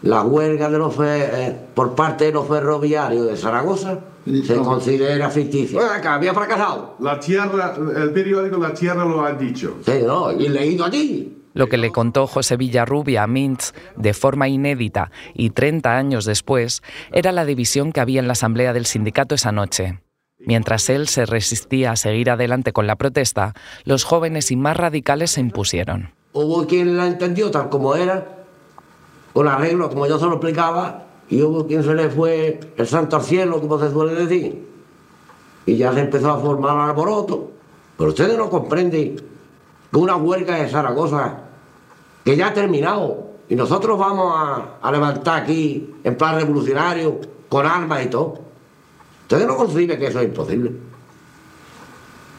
la 0.02 0.22
huelga 0.22 0.70
de 0.70 0.78
los 0.78 0.94
eh, 1.00 1.56
por 1.74 1.94
parte 1.94 2.26
de 2.26 2.32
los 2.32 2.46
ferroviarios 2.46 3.26
de 3.26 3.36
Zaragoza 3.36 3.98
se 4.24 4.56
No. 4.56 4.62
considera 4.64 5.30
ficticia. 5.30 5.78
Bueno, 5.80 6.00
que 6.02 6.08
había 6.08 6.34
fracasado. 6.34 6.96
La 7.00 7.18
Tierra, 7.18 7.74
el 7.96 8.10
periódico 8.12 8.58
La 8.58 8.74
Tierra 8.74 9.04
lo 9.04 9.24
ha 9.24 9.32
dicho. 9.32 9.78
Sí, 9.84 9.92
no, 10.06 10.32
y 10.32 10.48
leído 10.48 10.84
allí. 10.84 11.34
Lo 11.54 11.66
que 11.68 11.78
le 11.78 11.90
contó 11.90 12.26
José 12.26 12.56
Villarrubia 12.56 13.24
a 13.24 13.26
Mintz 13.26 13.72
de 13.96 14.12
forma 14.14 14.48
inédita 14.48 15.10
y 15.34 15.50
30 15.50 15.96
años 15.96 16.24
después 16.24 16.82
era 17.10 17.32
la 17.32 17.44
división 17.44 17.90
que 17.90 18.00
había 18.00 18.20
en 18.20 18.26
la 18.26 18.34
asamblea 18.34 18.72
del 18.72 18.86
sindicato 18.86 19.34
esa 19.34 19.50
noche. 19.50 19.98
Mientras 20.38 20.88
él 20.88 21.08
se 21.08 21.26
resistía 21.26 21.92
a 21.92 21.96
seguir 21.96 22.30
adelante 22.30 22.72
con 22.72 22.86
la 22.86 22.96
protesta, 22.96 23.54
los 23.84 24.04
jóvenes 24.04 24.50
y 24.50 24.56
más 24.56 24.76
radicales 24.76 25.32
se 25.32 25.40
impusieron. 25.40 26.12
Hubo 26.32 26.66
quien 26.66 26.96
la 26.96 27.06
entendió 27.06 27.50
tal 27.50 27.68
como 27.68 27.96
era, 27.96 28.44
con 29.32 29.48
arreglo, 29.48 29.88
como 29.88 30.06
yo 30.06 30.18
se 30.18 30.26
lo 30.26 30.32
explicaba, 30.32 31.06
y 31.28 31.42
hubo 31.42 31.66
quien 31.66 31.82
se 31.82 31.94
le 31.94 32.08
fue 32.08 32.60
el 32.76 32.86
santo 32.86 33.16
al 33.16 33.22
cielo, 33.22 33.60
como 33.60 33.78
se 33.78 33.90
suele 33.90 34.14
decir. 34.14 34.66
Y 35.66 35.76
ya 35.76 35.92
se 35.92 36.00
empezó 36.00 36.30
a 36.30 36.38
formar 36.38 36.88
alboroto. 36.88 37.50
Pero 37.96 38.10
ustedes 38.10 38.38
no 38.38 38.48
comprenden 38.48 39.16
que 39.90 39.98
una 39.98 40.16
huelga 40.16 40.56
de 40.56 40.68
Zaragoza, 40.68 41.40
que 42.24 42.36
ya 42.36 42.48
ha 42.48 42.54
terminado, 42.54 43.26
y 43.48 43.56
nosotros 43.56 43.98
vamos 43.98 44.32
a, 44.36 44.78
a 44.80 44.92
levantar 44.92 45.42
aquí 45.42 45.94
en 46.04 46.16
plan 46.16 46.36
revolucionario, 46.36 47.20
con 47.48 47.66
armas 47.66 48.04
y 48.04 48.08
todo. 48.08 48.47
Ustedes 49.28 49.46
no 49.46 49.56
conciben 49.56 49.98
que 49.98 50.06
eso 50.06 50.20
es 50.20 50.24
imposible. 50.24 50.72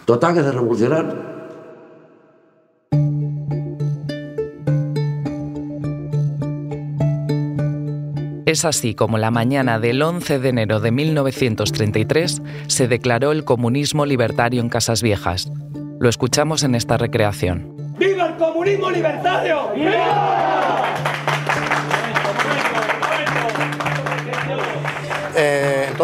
Total, 0.05 0.34
que 0.34 0.41
se 0.41 0.51
revolucionaron. 0.51 1.22
Es 8.48 8.65
así 8.65 8.96
como 8.96 9.19
la 9.19 9.29
mañana 9.29 9.77
del 9.77 10.01
11 10.01 10.39
de 10.39 10.50
enero 10.50 10.79
de 10.79 10.89
1933 10.89 12.41
se 12.65 12.88
declaró 12.88 13.34
el 13.34 13.43
comunismo 13.43 14.08
libertario 14.08 14.60
en 14.60 14.69
Casas 14.69 15.03
Viejas. 15.03 15.51
Lo 16.00 16.10
escuchamos 16.10 16.63
en 16.63 16.74
esta 16.74 16.98
recreación. 16.98 17.93
¡Viva 18.00 18.29
el 18.29 18.38
comunismo 18.38 18.89
libertario! 18.89 19.74
Eh, 19.75 20.49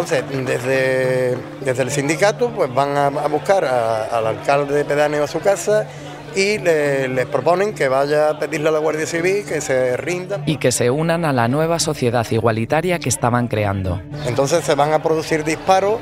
entonces, 0.07 0.45
desde, 0.45 1.35
desde 1.61 1.81
el 1.81 1.89
sindicato, 1.89 2.49
pues 2.51 2.71
van 2.73 2.95
a, 2.95 3.07
a 3.07 3.27
buscar 3.27 3.65
a- 3.65 4.03
al 4.05 4.27
alcalde 4.27 4.85
pedáneo 4.85 5.23
a 5.23 5.27
su 5.27 5.39
casa 5.39 5.87
y 6.35 6.59
le- 6.59 7.07
les 7.07 7.25
proponen 7.25 7.73
que 7.73 7.87
vaya 7.87 8.29
a 8.29 8.37
pedirle 8.39 8.69
a 8.69 8.71
la 8.71 8.77
Guardia 8.79 9.07
Civil 9.07 9.43
que 9.45 9.61
se 9.61 9.97
rindan. 9.97 10.43
Y 10.45 10.57
que 10.57 10.71
se 10.71 10.91
unan 10.91 11.25
a 11.25 11.33
la 11.33 11.47
nueva 11.47 11.79
sociedad 11.79 12.25
igualitaria 12.29 12.99
que 12.99 13.09
estaban 13.09 13.47
creando. 13.47 13.99
Entonces 14.27 14.63
se 14.63 14.75
van 14.75 14.93
a 14.93 15.01
producir 15.01 15.43
disparos 15.43 15.99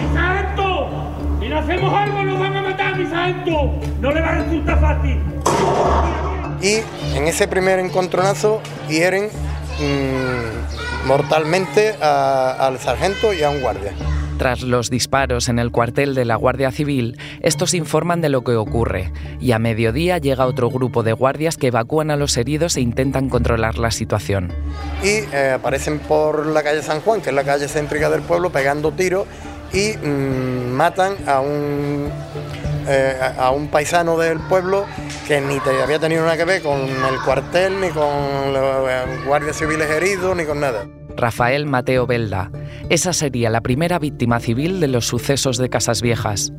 ¡Mi 0.00 0.14
sargento! 0.16 0.88
¡Si 1.40 1.48
no 1.48 1.58
hacemos 1.58 1.92
algo 1.92 2.22
nos 2.22 2.40
van 2.40 2.56
a 2.56 2.62
matar, 2.62 2.96
mi 2.96 3.06
sargento! 3.06 3.74
¡No 4.00 4.12
le 4.12 4.20
va 4.22 4.28
a 4.28 4.34
resultar 4.38 4.80
fácil! 4.80 5.22
y 6.62 6.80
en 7.16 7.28
ese 7.28 7.46
primer 7.46 7.78
encontronazo 7.78 8.60
hieren 8.88 9.26
mm, 9.78 10.57
mortalmente 11.08 11.94
a- 12.00 12.52
al 12.66 12.78
sargento 12.78 13.32
y 13.32 13.42
a 13.42 13.50
un 13.50 13.60
guardia. 13.62 13.92
Tras 14.38 14.62
los 14.62 14.88
disparos 14.88 15.48
en 15.48 15.58
el 15.58 15.72
cuartel 15.72 16.14
de 16.14 16.24
la 16.24 16.36
Guardia 16.36 16.70
Civil, 16.70 17.18
estos 17.40 17.74
informan 17.74 18.20
de 18.20 18.28
lo 18.28 18.44
que 18.44 18.54
ocurre 18.54 19.10
y 19.40 19.50
a 19.50 19.58
mediodía 19.58 20.18
llega 20.18 20.46
otro 20.46 20.70
grupo 20.70 21.02
de 21.02 21.12
guardias 21.12 21.56
que 21.56 21.66
evacúan 21.68 22.12
a 22.12 22.16
los 22.16 22.36
heridos 22.36 22.76
e 22.76 22.80
intentan 22.80 23.30
controlar 23.30 23.78
la 23.78 23.90
situación. 23.90 24.52
y 25.02 25.24
eh, 25.34 25.52
aparecen 25.56 25.98
por 25.98 26.46
la 26.46 26.62
calle 26.62 26.82
San 26.82 27.00
Juan, 27.00 27.20
que 27.20 27.30
es 27.30 27.34
la 27.34 27.42
calle 27.42 27.66
céntrica 27.66 28.10
del 28.10 28.20
pueblo, 28.22 28.50
pegando 28.50 28.92
tiros 28.92 29.26
y 29.72 29.96
mm, 29.96 30.70
matan 30.72 31.14
a 31.26 31.40
un, 31.40 32.08
eh, 32.88 33.16
a 33.20 33.46
a 33.46 33.50
un 33.50 33.68
paisano 33.68 34.16
del 34.18 34.38
pueblo 34.40 34.84
que 35.26 35.40
ni 35.40 35.58
te 35.60 35.70
había 35.82 35.98
tenido 35.98 36.22
nada 36.22 36.36
que 36.36 36.44
ver 36.44 36.62
con 36.62 36.78
el 36.80 37.20
cuartel, 37.24 37.80
ni 37.80 37.88
con 37.88 38.52
los 38.52 38.88
eh, 38.88 39.02
guardias 39.26 39.56
civiles 39.56 39.90
heridos, 39.90 40.36
ni 40.36 40.44
con 40.44 40.60
nada. 40.60 40.86
Rafael 41.18 41.66
Mateo 41.66 42.06
Belda. 42.06 42.52
Esa 42.90 43.12
sería 43.12 43.50
la 43.50 43.60
primera 43.60 43.98
víctima 43.98 44.38
civil 44.38 44.78
de 44.78 44.86
los 44.86 45.06
sucesos 45.06 45.58
de 45.58 45.68
Casas 45.68 46.00
Viejas. 46.00 46.52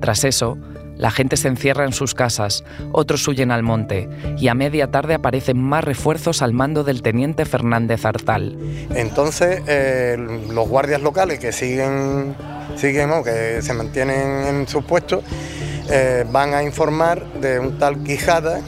Tras 0.00 0.22
eso, 0.22 0.56
la 0.96 1.10
gente 1.10 1.36
se 1.36 1.48
encierra 1.48 1.84
en 1.84 1.92
sus 1.92 2.14
casas, 2.14 2.62
otros 2.92 3.26
huyen 3.26 3.50
al 3.50 3.64
monte 3.64 4.08
y 4.38 4.46
a 4.46 4.54
media 4.54 4.88
tarde 4.92 5.14
aparecen 5.14 5.60
más 5.60 5.82
refuerzos 5.82 6.42
al 6.42 6.52
mando 6.52 6.84
del 6.84 7.02
teniente 7.02 7.44
Fernández 7.44 8.04
Artal. 8.04 8.56
Entonces, 8.94 9.62
eh, 9.66 10.16
los 10.52 10.68
guardias 10.68 11.02
locales 11.02 11.40
que 11.40 11.50
siguen, 11.50 12.36
siguen 12.76 13.10
que 13.24 13.62
se 13.62 13.74
mantienen 13.74 14.46
en 14.46 14.68
sus 14.68 14.84
puestos, 14.84 15.24
eh, 15.90 16.24
van 16.30 16.54
a 16.54 16.62
informar 16.62 17.24
de 17.40 17.58
un 17.58 17.78
tal 17.80 18.04
Quijada 18.04 18.60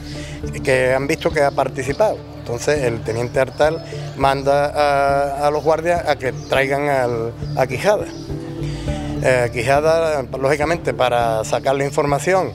que 0.61 0.93
han 0.93 1.07
visto 1.07 1.31
que 1.31 1.41
ha 1.41 1.51
participado. 1.51 2.36
Entonces, 2.47 2.85
el 2.85 3.01
teniente 3.01 3.41
Artal 3.41 3.83
manda 4.15 5.45
a, 5.45 5.51
los 5.51 5.65
guardias 5.65 6.07
a 6.07 6.15
que 6.15 6.31
traigan 6.31 6.87
a 7.57 7.67
Quijada. 7.67 8.05
Eh, 9.21 9.49
Quijada, 9.51 10.23
lógicamente, 10.39 10.93
para 10.93 11.43
sacar 11.43 11.75
la 11.75 11.83
información, 11.83 12.53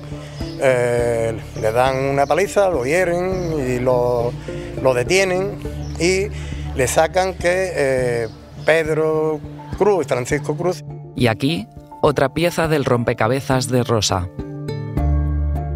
eh, 0.63 1.39
le 1.61 1.73
dan 1.73 1.97
una 2.07 2.25
paliza, 2.25 2.71
lo 2.71 2.87
hieren 2.87 3.53
y 3.69 3.81
lo, 3.81 4.33
lo 4.81 4.95
detienen 4.95 5.59
y 6.01 6.29
le 6.75 6.89
sacan 6.89 7.35
que 7.35 7.73
eh, 7.75 8.29
Pedro 8.65 9.41
Cruz 9.77 10.07
Francisco 10.07 10.57
Cruz 10.57 10.83
Y 11.17 11.27
aquí, 11.27 11.69
otra 12.01 12.33
pieza 12.33 12.67
del 12.67 12.87
rompecabezas 12.87 13.69
de 13.69 13.85
Rosa. 13.85 14.31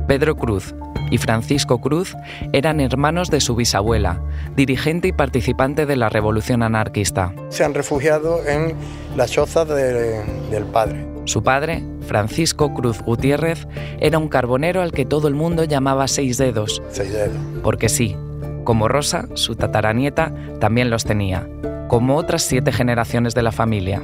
Pedro 0.06 0.36
Cruz 0.36 0.75
y 1.10 1.18
Francisco 1.18 1.80
Cruz 1.80 2.16
eran 2.52 2.80
hermanos 2.80 3.30
de 3.30 3.40
su 3.40 3.54
bisabuela, 3.54 4.20
dirigente 4.56 5.08
y 5.08 5.12
participante 5.12 5.86
de 5.86 5.96
la 5.96 6.08
revolución 6.08 6.62
anarquista. 6.62 7.32
se 7.48 7.64
han 7.64 7.75
refugiado 7.75 8.44
en 8.46 8.75
las 9.16 9.30
chozas 9.30 9.68
de- 9.68 10.22
del 10.50 10.64
padre. 10.64 11.06
Su 11.25 11.42
padre, 11.42 11.82
Francisco 12.06 12.72
Cruz 12.75 13.00
Gutiérrez, 13.02 13.66
era 13.98 14.18
un 14.18 14.28
carbonero 14.28 14.80
al 14.82 14.92
que 14.92 15.04
todo 15.04 15.26
el 15.28 15.34
mundo 15.34 15.64
llamaba 15.64 16.06
seis 16.08 16.38
dedos, 16.38 16.82
Seis 16.90 17.12
dedos. 17.12 17.36
porque 17.64 17.88
sí, 17.88 18.16
como 18.64 18.86
Rosa, 18.88 19.26
su 19.34 19.56
tataranieta, 19.56 20.32
también 20.60 20.90
los 20.90 21.04
tenía, 21.04 21.48
como 21.88 22.16
otras 22.16 22.42
siete 22.42 22.72
generaciones 22.72 23.34
de 23.34 23.42
la 23.42 23.52
familia. 23.52 24.02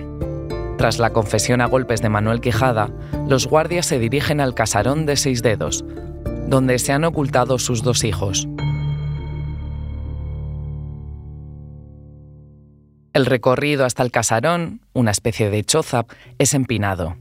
Tras 0.82 0.98
la 0.98 1.10
confesión 1.10 1.60
a 1.60 1.66
golpes 1.66 2.02
de 2.02 2.08
Manuel 2.08 2.40
Quijada, 2.40 2.90
los 3.28 3.46
guardias 3.46 3.86
se 3.86 4.00
dirigen 4.00 4.40
al 4.40 4.52
casarón 4.52 5.06
de 5.06 5.16
seis 5.16 5.40
dedos, 5.40 5.84
donde 6.48 6.80
se 6.80 6.90
han 6.90 7.04
ocultado 7.04 7.60
sus 7.60 7.84
dos 7.84 8.02
hijos. 8.02 8.48
El 13.12 13.26
recorrido 13.26 13.84
hasta 13.84 14.02
el 14.02 14.10
casarón, 14.10 14.80
una 14.92 15.12
especie 15.12 15.50
de 15.50 15.62
choza, 15.62 16.04
es 16.40 16.52
empinado. 16.52 17.14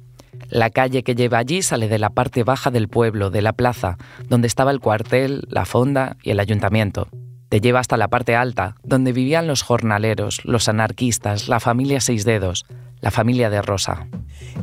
La 0.49 0.71
calle 0.71 1.03
que 1.03 1.13
lleva 1.13 1.37
allí 1.37 1.61
sale 1.61 1.87
de 1.87 1.99
la 1.99 2.09
parte 2.09 2.43
baja 2.43 2.71
del 2.71 2.87
pueblo, 2.87 3.29
de 3.29 3.43
la 3.43 3.53
plaza, 3.53 3.99
donde 4.27 4.47
estaba 4.47 4.71
el 4.71 4.79
cuartel, 4.79 5.43
la 5.49 5.65
fonda 5.65 6.17
y 6.23 6.31
el 6.31 6.39
ayuntamiento. 6.39 7.09
Te 7.49 7.61
lleva 7.61 7.79
hasta 7.79 7.97
la 7.97 8.07
parte 8.07 8.35
alta, 8.35 8.73
donde 8.81 9.11
vivían 9.11 9.45
los 9.45 9.61
jornaleros, 9.61 10.43
los 10.45 10.67
anarquistas, 10.67 11.47
la 11.47 11.59
familia 11.59 12.01
Seis 12.01 12.25
Dedos, 12.25 12.65
la 13.01 13.11
familia 13.11 13.49
de 13.49 13.61
Rosa. 13.61 14.07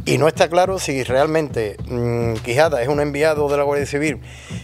Y 0.04 0.18
no 0.18 0.28
está 0.28 0.48
claro 0.48 0.78
si 0.78 1.02
realmente 1.02 1.76
mm, 1.88 2.34
Quijada 2.44 2.82
es 2.82 2.88
un 2.88 3.00
enviado 3.00 3.48
de 3.48 3.56
la 3.56 3.64
Guardia 3.64 3.86
Civil 3.86 4.20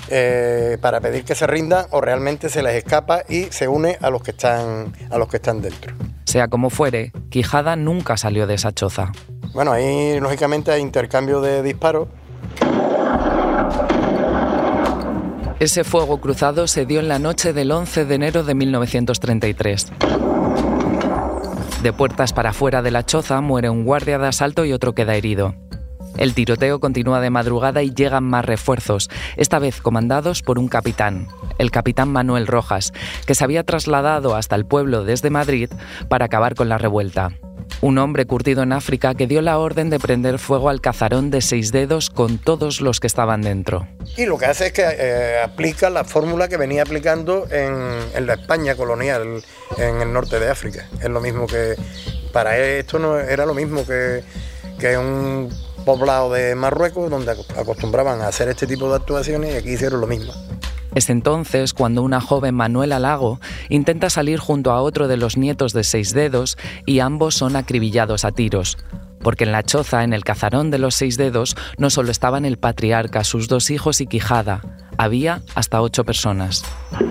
eh, 0.08 0.78
para 0.80 1.00
pedir 1.00 1.24
que 1.24 1.34
se 1.34 1.46
rindan 1.46 1.86
o 1.90 2.00
realmente 2.00 2.48
se 2.48 2.62
les 2.62 2.74
escapa 2.74 3.22
y 3.28 3.44
se 3.50 3.68
une 3.68 3.98
a 4.00 4.10
los 4.10 4.22
que 4.22 4.30
están, 4.30 4.92
a 5.10 5.18
los 5.18 5.28
que 5.28 5.36
están 5.36 5.60
dentro. 5.60 5.94
Sea 6.24 6.48
como 6.48 6.70
fuere, 6.70 7.12
Quijada 7.30 7.76
nunca 7.76 8.16
salió 8.16 8.46
de 8.46 8.54
esa 8.54 8.72
choza. 8.72 9.12
Bueno, 9.52 9.72
ahí 9.72 10.18
lógicamente 10.18 10.72
hay 10.72 10.80
intercambio 10.80 11.40
de 11.40 11.62
disparos. 11.62 12.08
Ese 15.60 15.84
fuego 15.84 16.20
cruzado 16.20 16.66
se 16.66 16.84
dio 16.84 17.00
en 17.00 17.08
la 17.08 17.18
noche 17.18 17.52
del 17.52 17.70
11 17.70 18.04
de 18.04 18.14
enero 18.14 18.42
de 18.42 18.54
1933. 18.54 19.92
De 21.84 21.92
puertas 21.92 22.32
para 22.32 22.48
afuera 22.48 22.80
de 22.80 22.90
la 22.90 23.04
choza 23.04 23.42
muere 23.42 23.68
un 23.68 23.84
guardia 23.84 24.18
de 24.18 24.26
asalto 24.26 24.64
y 24.64 24.72
otro 24.72 24.94
queda 24.94 25.16
herido. 25.16 25.54
El 26.16 26.32
tiroteo 26.32 26.80
continúa 26.80 27.20
de 27.20 27.28
madrugada 27.28 27.82
y 27.82 27.92
llegan 27.92 28.24
más 28.24 28.42
refuerzos, 28.46 29.10
esta 29.36 29.58
vez 29.58 29.82
comandados 29.82 30.40
por 30.40 30.58
un 30.58 30.68
capitán, 30.68 31.28
el 31.58 31.70
capitán 31.70 32.08
Manuel 32.08 32.46
Rojas, 32.46 32.94
que 33.26 33.34
se 33.34 33.44
había 33.44 33.64
trasladado 33.64 34.34
hasta 34.34 34.56
el 34.56 34.64
pueblo 34.64 35.04
desde 35.04 35.28
Madrid 35.28 35.68
para 36.08 36.24
acabar 36.24 36.54
con 36.54 36.70
la 36.70 36.78
revuelta. 36.78 37.32
Un 37.84 37.98
hombre 37.98 38.24
curtido 38.24 38.62
en 38.62 38.72
África 38.72 39.14
que 39.14 39.26
dio 39.26 39.42
la 39.42 39.58
orden 39.58 39.90
de 39.90 39.98
prender 40.00 40.38
fuego 40.38 40.70
al 40.70 40.80
cazarón 40.80 41.30
de 41.30 41.42
seis 41.42 41.70
dedos 41.70 42.08
con 42.08 42.38
todos 42.38 42.80
los 42.80 42.98
que 42.98 43.06
estaban 43.06 43.42
dentro. 43.42 43.86
Y 44.16 44.24
lo 44.24 44.38
que 44.38 44.46
hace 44.46 44.68
es 44.68 44.72
que 44.72 44.86
eh, 44.88 45.42
aplica 45.44 45.90
la 45.90 46.02
fórmula 46.04 46.48
que 46.48 46.56
venía 46.56 46.80
aplicando 46.80 47.46
en, 47.50 48.26
la 48.26 48.32
España 48.32 48.74
colonial, 48.74 49.44
en 49.76 50.00
el 50.00 50.10
norte 50.14 50.40
de 50.40 50.48
África. 50.48 50.88
Es 50.98 51.10
lo 51.10 51.20
mismo 51.20 51.46
que, 51.46 51.74
para 52.32 52.56
esto 52.56 52.98
no 52.98 53.20
era 53.20 53.44
lo 53.44 53.52
mismo 53.52 53.84
que, 53.84 54.24
que 54.80 54.96
un 54.96 55.50
poblado 55.84 56.32
de 56.32 56.54
Marruecos 56.54 57.10
donde 57.10 57.32
acostumbraban 57.32 58.22
a 58.22 58.28
hacer 58.28 58.48
este 58.48 58.66
tipo 58.66 58.88
de 58.88 58.96
actuaciones 58.96 59.52
y 59.52 59.58
aquí 59.58 59.72
hicieron 59.72 60.00
lo 60.00 60.06
mismo. 60.06 60.32
Es 60.94 61.10
entonces 61.10 61.74
cuando 61.74 62.02
una 62.02 62.20
joven 62.20 62.54
Manuela 62.54 62.98
Lago 62.98 63.40
intenta 63.68 64.10
salir 64.10 64.38
junto 64.38 64.70
a 64.70 64.80
otro 64.80 65.08
de 65.08 65.16
los 65.16 65.36
nietos 65.36 65.72
de 65.72 65.84
seis 65.84 66.14
dedos 66.14 66.56
y 66.86 67.00
ambos 67.00 67.34
son 67.34 67.56
acribillados 67.56 68.24
a 68.24 68.30
tiros. 68.32 68.78
Porque 69.20 69.44
en 69.44 69.52
la 69.52 69.62
choza, 69.62 70.04
en 70.04 70.12
el 70.12 70.22
cazarón 70.22 70.70
de 70.70 70.78
los 70.78 70.94
seis 70.94 71.16
dedos, 71.16 71.56
no 71.78 71.90
solo 71.90 72.10
estaban 72.10 72.44
el 72.44 72.58
patriarca, 72.58 73.24
sus 73.24 73.48
dos 73.48 73.70
hijos 73.70 74.00
y 74.00 74.06
Quijada, 74.06 74.60
había 74.98 75.40
hasta 75.54 75.80
ocho 75.80 76.04
personas. 76.04 76.62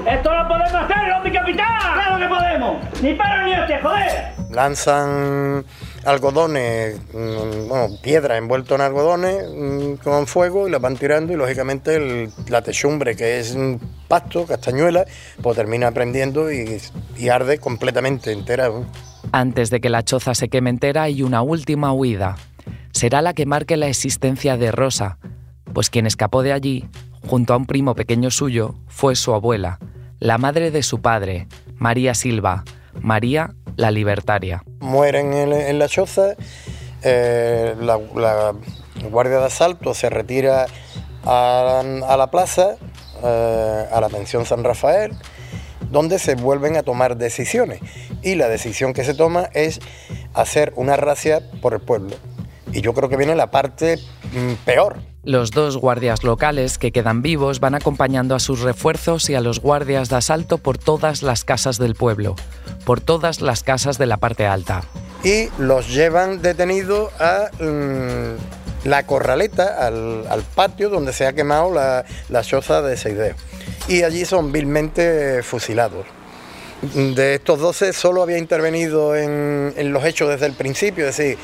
¡Esto 0.08 0.34
lo 0.34 0.48
podemos 0.48 0.74
hacer, 0.74 0.98
mi 1.24 1.32
capitán! 1.32 1.80
¡Claro 1.94 2.20
que 2.20 2.28
podemos! 2.28 3.02
¡Ni 3.02 3.14
para 3.14 3.46
ni 3.46 3.54
este, 3.54 3.80
joder! 3.82 4.34
Lanzan 4.52 5.66
algodones, 6.06 7.00
mm, 7.14 7.68
bueno, 7.68 7.88
piedra 8.02 8.38
envuelto 8.38 8.76
en 8.76 8.82
algodones 8.82 9.48
mm, 9.50 9.94
con 10.04 10.28
fuego 10.28 10.68
y 10.68 10.72
la 10.72 10.80
van 10.80 10.98
tirando 10.98 11.34
y 11.34 11.36
lógicamente 11.36 12.30
la 12.48 12.62
techumbre, 12.62 13.16
que 13.16 13.40
es 13.40 13.58
pasto, 14.08 14.46
castañuela, 14.46 15.06
pues 15.42 15.56
termina 15.56 15.92
prendiendo 15.92 16.52
y, 16.52 16.82
y 17.18 17.30
arde 17.30 17.58
completamente 17.58 18.32
entera. 18.32 18.70
Antes 19.32 19.70
de 19.70 19.82
que 19.82 19.90
la 19.90 20.04
choza 20.04 20.36
se 20.36 20.50
queme 20.50 20.70
entera 20.70 21.04
hay 21.04 21.24
una 21.24 21.42
última 21.42 21.94
huida. 21.94 22.36
Será 22.92 23.22
la 23.22 23.34
que 23.34 23.46
marque 23.46 23.78
la 23.78 23.88
existencia 23.88 24.58
de 24.58 24.72
Rosa, 24.72 25.18
pues 25.74 25.90
quien 25.90 26.06
escapó 26.06 26.44
de 26.44 26.54
allí, 26.54 26.86
junto 27.28 27.54
a 27.54 27.58
un 27.58 27.66
primo 27.66 27.96
pequeño 27.96 28.30
suyo, 28.30 28.76
fue 28.88 29.16
su 29.16 29.34
abuela, 29.34 29.80
la 30.20 30.38
madre 30.38 30.70
de 30.72 30.84
su 30.84 31.02
padre, 31.02 31.48
María 31.78 32.14
Silva, 32.14 32.64
María 33.02 33.54
la 33.76 33.92
Libertaria. 33.92 34.64
Mueren 34.80 35.34
en, 35.34 35.80
la 35.80 35.88
choza, 35.88 36.36
eh, 37.02 37.76
la, 37.80 37.98
guardia 39.10 39.40
de 39.40 39.46
asalto 39.46 39.94
se 39.94 40.10
retira 40.10 40.68
a, 41.26 42.16
la 42.18 42.32
plaza, 42.32 42.76
eh, 43.24 43.86
a 43.92 44.02
la 44.02 44.10
pensión 44.10 44.46
San 44.46 44.64
Rafael, 44.64 45.12
donde 45.90 46.20
se 46.20 46.36
vuelven 46.36 46.78
a 46.78 46.84
tomar 46.84 47.18
decisiones. 47.18 47.80
Y 48.22 48.36
la 48.36 48.48
decisión 48.48 48.94
que 48.94 49.04
se 49.04 49.14
toma 49.14 49.50
es 49.54 49.80
hacer 50.34 50.74
una 50.76 50.96
racia 50.96 51.42
por 51.62 51.74
el 51.74 51.82
pueblo. 51.82 52.16
Y 52.72 52.82
yo 52.82 52.94
creo 52.94 53.10
que 53.10 53.18
viene 53.18 53.36
la 53.36 53.52
parte 53.52 53.98
mm, 54.34 54.54
peor. 54.66 55.13
Los 55.24 55.52
dos 55.52 55.78
guardias 55.78 56.24
locales 56.24 56.78
que 56.78 56.92
quedan 56.92 57.22
vivos 57.22 57.60
van 57.60 57.76
acompañando 57.76 58.36
a 58.36 58.40
sus 58.40 58.62
refuerzos 58.62 59.30
y 59.30 59.36
a 59.36 59.42
los 59.42 59.60
guardias 59.60 60.10
de 60.10 60.18
asalto 60.18 60.58
por 60.58 60.78
todas 60.78 61.24
las 61.24 61.46
casas 61.46 61.78
del 61.78 61.96
pueblo 61.96 62.36
por 62.84 63.02
todas 63.02 63.42
las 63.42 63.64
casas 63.64 63.98
de 63.98 64.06
la 64.06 64.18
parte 64.18 64.46
alta. 64.46 64.84
Y 65.24 65.48
los 65.58 65.94
llevan 65.94 66.42
detenidos 66.42 67.12
a 67.20 67.50
mm, 67.60 68.88
la 68.88 69.06
corraleta, 69.06 69.88
al, 69.88 70.44
patio 70.56 70.90
donde 70.90 71.14
se 71.14 71.26
ha 71.26 71.34
quemado 71.34 71.74
la, 71.74 72.06
la 72.30 72.42
choza 72.44 72.82
de 72.82 72.98
Seideo. 72.98 73.36
Y 73.88 74.04
allí 74.04 74.26
son 74.26 74.52
vilmente 74.52 75.42
fusilados. 75.44 76.06
De 76.94 77.36
estos 77.36 77.60
12 77.60 77.94
solo 77.94 78.22
había 78.22 78.38
intervenido 78.38 79.16
en, 79.16 79.74
en 79.78 79.94
los 79.94 80.04
hechos 80.04 80.30
desde 80.30 80.48
el 80.48 80.54
principio, 80.54 81.08
es 81.08 81.16
decir, 81.16 81.38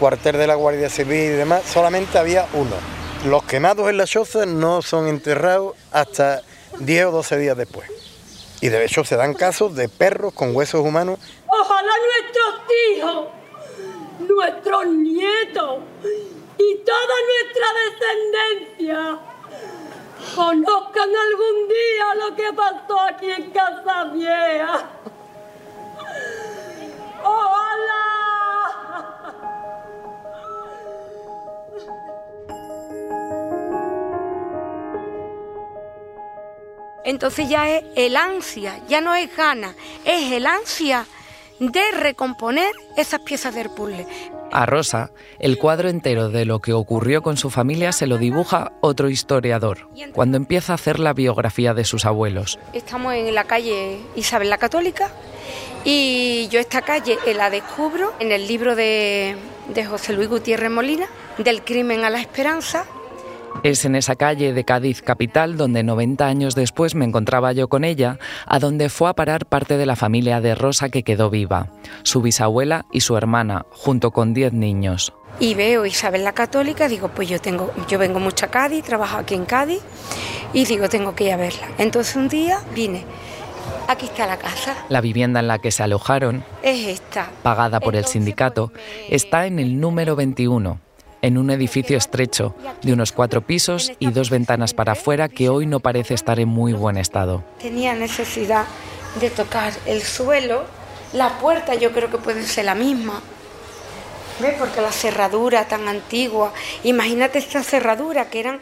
cuartel 0.00 0.38
de 0.38 0.46
la 0.46 0.54
Guardia 0.54 0.88
Civil 0.88 1.24
y 1.24 1.28
demás, 1.28 1.62
solamente 1.70 2.16
había 2.16 2.46
uno. 2.54 2.95
Los 3.24 3.42
quemados 3.44 3.88
en 3.88 3.96
la 3.96 4.06
choza 4.06 4.46
no 4.46 4.82
son 4.82 5.08
enterrados 5.08 5.74
hasta 5.90 6.42
10 6.78 7.06
o 7.06 7.10
12 7.10 7.38
días 7.38 7.56
después. 7.56 7.90
Y 8.60 8.68
de 8.68 8.84
hecho 8.84 9.04
se 9.04 9.16
dan 9.16 9.34
casos 9.34 9.74
de 9.74 9.88
perros 9.88 10.32
con 10.32 10.54
huesos 10.54 10.80
humanos. 10.80 11.18
Ojalá 11.48 11.92
nuestros 12.06 12.54
hijos, 12.96 13.28
nuestros 14.28 14.86
nietos 14.86 15.78
y 16.58 16.76
toda 16.84 17.14
nuestra 17.32 17.66
descendencia 18.78 19.18
conozcan 20.34 21.10
algún 21.10 21.68
día 21.68 22.14
lo 22.14 22.36
que 22.36 22.52
pasó 22.52 23.00
aquí 23.00 23.30
en 23.30 23.50
Casa 23.50 24.04
Vieja. 24.12 24.90
Entonces 37.06 37.48
ya 37.48 37.70
es 37.70 37.84
el 37.94 38.16
ansia, 38.16 38.82
ya 38.88 39.00
no 39.00 39.14
es 39.14 39.34
gana, 39.34 39.74
es 40.04 40.32
el 40.32 40.44
ansia 40.44 41.06
de 41.58 41.92
recomponer 41.92 42.70
esas 42.98 43.20
piezas 43.20 43.54
del 43.54 43.70
puzzle. 43.70 44.06
A 44.52 44.66
Rosa, 44.66 45.10
el 45.38 45.56
cuadro 45.56 45.88
entero 45.88 46.28
de 46.28 46.44
lo 46.44 46.60
que 46.60 46.72
ocurrió 46.72 47.22
con 47.22 47.36
su 47.36 47.48
familia 47.48 47.92
se 47.92 48.06
lo 48.06 48.18
dibuja 48.18 48.72
otro 48.80 49.08
historiador, 49.08 49.88
cuando 50.12 50.36
empieza 50.36 50.72
a 50.72 50.74
hacer 50.74 50.98
la 50.98 51.14
biografía 51.14 51.74
de 51.74 51.84
sus 51.84 52.04
abuelos. 52.04 52.58
Estamos 52.72 53.14
en 53.14 53.34
la 53.34 53.44
calle 53.44 54.00
Isabel 54.16 54.50
la 54.50 54.58
Católica 54.58 55.10
y 55.84 56.48
yo 56.48 56.58
esta 56.58 56.82
calle 56.82 57.18
la 57.34 57.50
descubro 57.50 58.14
en 58.18 58.32
el 58.32 58.48
libro 58.48 58.74
de, 58.74 59.36
de 59.72 59.86
José 59.86 60.12
Luis 60.12 60.28
Gutiérrez 60.28 60.70
Molina, 60.70 61.06
Del 61.38 61.62
crimen 61.62 62.04
a 62.04 62.10
la 62.10 62.20
esperanza, 62.20 62.86
es 63.62 63.84
en 63.84 63.96
esa 63.96 64.16
calle 64.16 64.52
de 64.52 64.64
Cádiz 64.64 65.02
capital 65.02 65.56
donde 65.56 65.82
90 65.82 66.26
años 66.26 66.54
después 66.54 66.94
me 66.94 67.04
encontraba 67.04 67.52
yo 67.52 67.68
con 67.68 67.84
ella, 67.84 68.18
a 68.46 68.58
donde 68.58 68.88
fue 68.88 69.08
a 69.08 69.14
parar 69.14 69.46
parte 69.46 69.76
de 69.76 69.86
la 69.86 69.96
familia 69.96 70.40
de 70.40 70.54
Rosa 70.54 70.88
que 70.88 71.02
quedó 71.02 71.30
viva, 71.30 71.68
su 72.02 72.22
bisabuela 72.22 72.86
y 72.92 73.00
su 73.00 73.16
hermana, 73.16 73.66
junto 73.70 74.10
con 74.10 74.34
10 74.34 74.52
niños. 74.52 75.12
Y 75.38 75.54
veo 75.54 75.84
Isabel 75.84 76.24
la 76.24 76.32
Católica, 76.32 76.88
digo, 76.88 77.08
pues 77.08 77.28
yo 77.28 77.40
tengo, 77.40 77.72
yo 77.88 77.98
vengo 77.98 78.20
mucho 78.20 78.46
a 78.46 78.48
Cádiz, 78.48 78.84
trabajo 78.84 79.18
aquí 79.18 79.34
en 79.34 79.44
Cádiz, 79.44 79.80
y 80.52 80.64
digo, 80.64 80.88
tengo 80.88 81.14
que 81.14 81.24
ir 81.24 81.32
a 81.32 81.36
verla. 81.36 81.68
Entonces 81.78 82.16
un 82.16 82.28
día 82.28 82.60
vine. 82.74 83.04
Aquí 83.88 84.06
está 84.06 84.26
la 84.26 84.36
casa. 84.36 84.74
La 84.88 85.00
vivienda 85.00 85.40
en 85.40 85.46
la 85.46 85.58
que 85.58 85.70
se 85.70 85.82
alojaron, 85.82 86.44
es 86.62 86.88
esta, 86.88 87.30
pagada 87.42 87.78
por 87.78 87.94
el 87.94 88.04
sindicato, 88.04 88.72
está 89.10 89.46
en 89.46 89.58
el 89.58 89.78
número 89.80 90.16
21, 90.16 90.80
en 91.22 91.38
un 91.38 91.50
edificio 91.50 91.96
estrecho, 91.96 92.54
de 92.82 92.92
unos 92.92 93.12
cuatro 93.12 93.40
pisos 93.42 93.92
y 93.98 94.10
dos 94.10 94.30
ventanas 94.30 94.74
para 94.74 94.92
afuera 94.92 95.28
que 95.28 95.48
hoy 95.48 95.66
no 95.66 95.80
parece 95.80 96.14
estar 96.14 96.40
en 96.40 96.48
muy 96.48 96.72
buen 96.72 96.96
estado. 96.96 97.44
Tenía 97.60 97.94
necesidad 97.94 98.64
de 99.20 99.30
tocar 99.30 99.72
el 99.86 100.02
suelo, 100.02 100.64
la 101.12 101.38
puerta 101.38 101.74
yo 101.74 101.92
creo 101.92 102.10
que 102.10 102.18
puede 102.18 102.42
ser 102.44 102.66
la 102.66 102.74
misma. 102.74 103.22
¿Ves? 104.38 104.54
Porque 104.58 104.82
la 104.82 104.92
cerradura 104.92 105.66
tan 105.66 105.88
antigua, 105.88 106.52
imagínate 106.84 107.38
esta 107.38 107.62
cerradura 107.62 108.28
que 108.28 108.40
eran... 108.40 108.60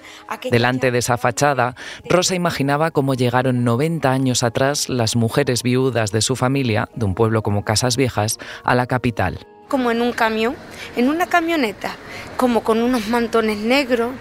Delante 0.49 0.93
de 0.93 0.99
esa 0.99 1.19
fachada, 1.19 1.75
Rosa 2.09 2.37
imaginaba 2.37 2.93
cómo 2.93 3.15
llegaron 3.15 3.65
90 3.65 4.09
años 4.09 4.45
atrás 4.45 4.89
las 4.89 5.17
mujeres 5.17 5.65
viudas 5.65 6.13
de 6.13 6.23
su 6.23 6.37
familia, 6.37 6.89
de 6.95 7.05
un 7.05 7.17
pueblo 7.17 7.43
como 7.43 7.65
Casas 7.65 7.97
Viejas, 7.97 8.39
a 8.63 8.77
la 8.77 8.87
capital 8.87 9.49
como 9.75 9.91
en 9.91 10.03
un 10.03 10.13
camión, 10.13 10.55
en 10.95 11.09
una 11.09 11.27
camioneta, 11.27 11.97
como 12.37 12.63
con 12.63 12.81
unos 12.81 13.09
mantones 13.09 13.59
negros, 13.59 14.13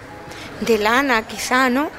de 0.62 0.78
lana 0.78 1.28
quizá, 1.28 1.70
¿no? 1.70 1.92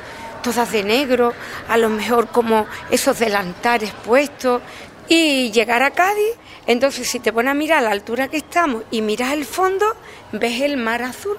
Todas 0.44 0.74
de 0.74 0.84
negro, 0.84 1.32
a 1.70 1.78
lo 1.78 1.88
mejor 1.88 2.28
como 2.28 2.68
esos 2.92 3.18
delantares 3.18 3.94
puestos, 3.94 4.62
y 5.08 5.52
llegar 5.52 5.84
a 5.84 5.92
Cádiz, 5.92 6.34
entonces 6.68 7.08
si 7.08 7.22
te 7.22 7.32
pones 7.32 7.52
a 7.52 7.54
mirar 7.54 7.82
la 7.82 7.92
altura 7.92 8.28
que 8.28 8.36
estamos 8.36 8.84
y 8.92 9.02
miras 9.02 9.32
el 9.32 9.46
fondo, 9.46 9.86
ves 10.34 10.60
el 10.60 10.76
mar 10.76 11.02
azul. 11.02 11.38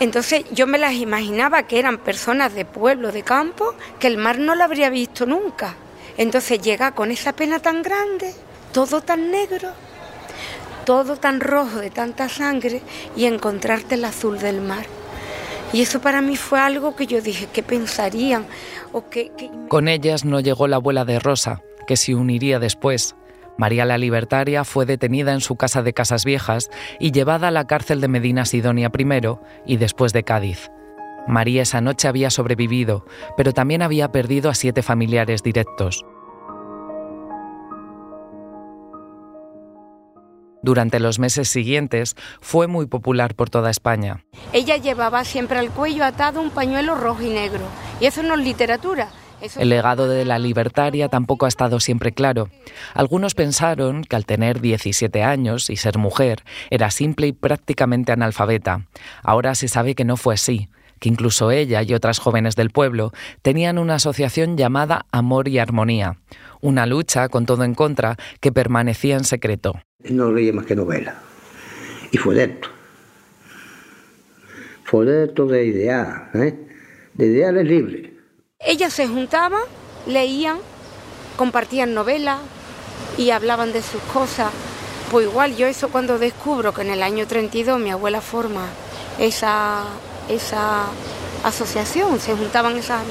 Entonces 0.00 0.44
yo 0.50 0.66
me 0.66 0.76
las 0.76 0.92
imaginaba 0.92 1.62
que 1.62 1.78
eran 1.78 1.96
personas 1.96 2.52
de 2.52 2.66
pueblo, 2.66 3.10
de 3.10 3.22
campo, 3.22 3.74
que 3.98 4.06
el 4.06 4.18
mar 4.18 4.38
no 4.38 4.54
lo 4.54 4.64
habría 4.64 4.90
visto 4.90 5.24
nunca. 5.24 5.76
Entonces 6.18 6.60
llega 6.60 6.92
con 6.92 7.10
esa 7.10 7.32
pena 7.32 7.58
tan 7.58 7.80
grande, 7.80 8.34
todo 8.74 9.00
tan 9.00 9.30
negro, 9.30 9.72
todo 10.84 11.16
tan 11.16 11.40
rojo 11.40 11.78
de 11.78 11.90
tanta 11.90 12.28
sangre 12.28 12.82
y 13.16 13.26
encontrarte 13.26 13.94
el 13.94 14.04
azul 14.04 14.38
del 14.38 14.60
mar. 14.60 14.86
Y 15.72 15.80
eso 15.80 16.00
para 16.00 16.20
mí 16.20 16.36
fue 16.36 16.60
algo 16.60 16.94
que 16.96 17.06
yo 17.06 17.20
dije, 17.22 17.48
¿qué 17.52 17.62
pensarían? 17.62 18.46
O 18.92 19.08
qué, 19.08 19.32
Con 19.68 19.88
ellas 19.88 20.24
no 20.24 20.40
llegó 20.40 20.68
la 20.68 20.76
abuela 20.76 21.04
de 21.04 21.18
Rosa, 21.18 21.62
que 21.86 21.96
se 21.96 22.14
uniría 22.14 22.58
después. 22.58 23.16
María 23.56 23.84
la 23.86 23.98
Libertaria 23.98 24.64
fue 24.64 24.86
detenida 24.86 25.32
en 25.32 25.40
su 25.40 25.56
casa 25.56 25.82
de 25.82 25.94
Casas 25.94 26.24
Viejas 26.24 26.70
y 26.98 27.12
llevada 27.12 27.48
a 27.48 27.52
la 27.52 27.66
cárcel 27.66 28.00
de 28.00 28.08
Medina 28.08 28.44
Sidonia 28.44 28.90
primero 28.90 29.42
y 29.66 29.76
después 29.76 30.12
de 30.12 30.24
Cádiz. 30.24 30.70
María 31.26 31.62
esa 31.62 31.80
noche 31.80 32.08
había 32.08 32.30
sobrevivido, 32.30 33.06
pero 33.36 33.52
también 33.52 33.82
había 33.82 34.10
perdido 34.10 34.50
a 34.50 34.54
siete 34.54 34.82
familiares 34.82 35.42
directos. 35.42 36.04
Durante 40.62 41.00
los 41.00 41.18
meses 41.18 41.48
siguientes 41.48 42.16
fue 42.40 42.66
muy 42.66 42.86
popular 42.86 43.34
por 43.34 43.50
toda 43.50 43.70
España. 43.70 44.24
Ella 44.52 44.76
llevaba 44.76 45.24
siempre 45.24 45.58
al 45.58 45.70
cuello 45.70 46.04
atado 46.04 46.40
un 46.40 46.50
pañuelo 46.50 46.94
rojo 46.94 47.22
y 47.22 47.30
negro, 47.30 47.64
y 48.00 48.06
eso 48.06 48.22
no 48.22 48.34
es 48.34 48.40
literatura. 48.40 49.08
El 49.58 49.70
legado 49.70 50.08
de 50.08 50.24
la 50.24 50.38
libertaria 50.38 51.08
tampoco 51.08 51.46
ha 51.46 51.48
estado 51.48 51.80
siempre 51.80 52.12
claro. 52.12 52.48
Algunos 52.94 53.34
pensaron 53.34 54.04
que 54.04 54.14
al 54.14 54.24
tener 54.24 54.60
17 54.60 55.22
años 55.24 55.68
y 55.68 55.76
ser 55.76 55.98
mujer 55.98 56.44
era 56.70 56.90
simple 56.90 57.26
y 57.26 57.32
prácticamente 57.32 58.12
analfabeta. 58.12 58.86
Ahora 59.24 59.56
se 59.56 59.66
sabe 59.66 59.96
que 59.96 60.04
no 60.04 60.16
fue 60.16 60.34
así 60.34 60.68
que 61.02 61.08
incluso 61.08 61.50
ella 61.50 61.82
y 61.82 61.94
otras 61.94 62.20
jóvenes 62.20 62.54
del 62.54 62.70
pueblo 62.70 63.12
tenían 63.42 63.78
una 63.78 63.96
asociación 63.96 64.56
llamada 64.56 65.04
Amor 65.10 65.48
y 65.48 65.58
Armonía, 65.58 66.18
una 66.62 66.86
lucha 66.86 67.28
con 67.28 67.44
todo 67.44 67.64
en 67.64 67.74
contra 67.74 68.16
que 68.40 68.50
permanecía 68.52 69.16
en 69.16 69.24
secreto. 69.24 69.74
No 70.08 70.32
leía 70.32 70.54
más 70.54 70.64
que 70.64 70.74
novela. 70.74 71.14
Y 72.10 72.16
fue 72.16 72.42
esto. 72.42 72.68
Fue 74.84 75.24
esto 75.24 75.46
de 75.46 75.66
ideal, 75.66 76.30
¿eh? 76.34 76.54
de 77.14 77.26
ideales 77.26 77.66
libres. 77.66 78.10
Ellas 78.58 78.92
se 78.94 79.06
juntaban, 79.06 79.62
leían, 80.06 80.58
compartían 81.36 81.92
novelas 81.92 82.38
y 83.18 83.30
hablaban 83.30 83.72
de 83.72 83.82
sus 83.82 84.00
cosas. 84.12 84.50
Pues 85.10 85.26
igual 85.26 85.56
yo 85.56 85.66
eso 85.66 85.90
cuando 85.90 86.18
descubro 86.18 86.72
que 86.72 86.82
en 86.82 86.90
el 86.90 87.02
año 87.02 87.26
32 87.26 87.78
mi 87.78 87.90
abuela 87.90 88.22
forma 88.22 88.66
esa 89.18 89.84
esa 90.28 90.86
asociación, 91.44 92.20
se 92.20 92.34
juntaban 92.34 92.76
esas... 92.76 93.02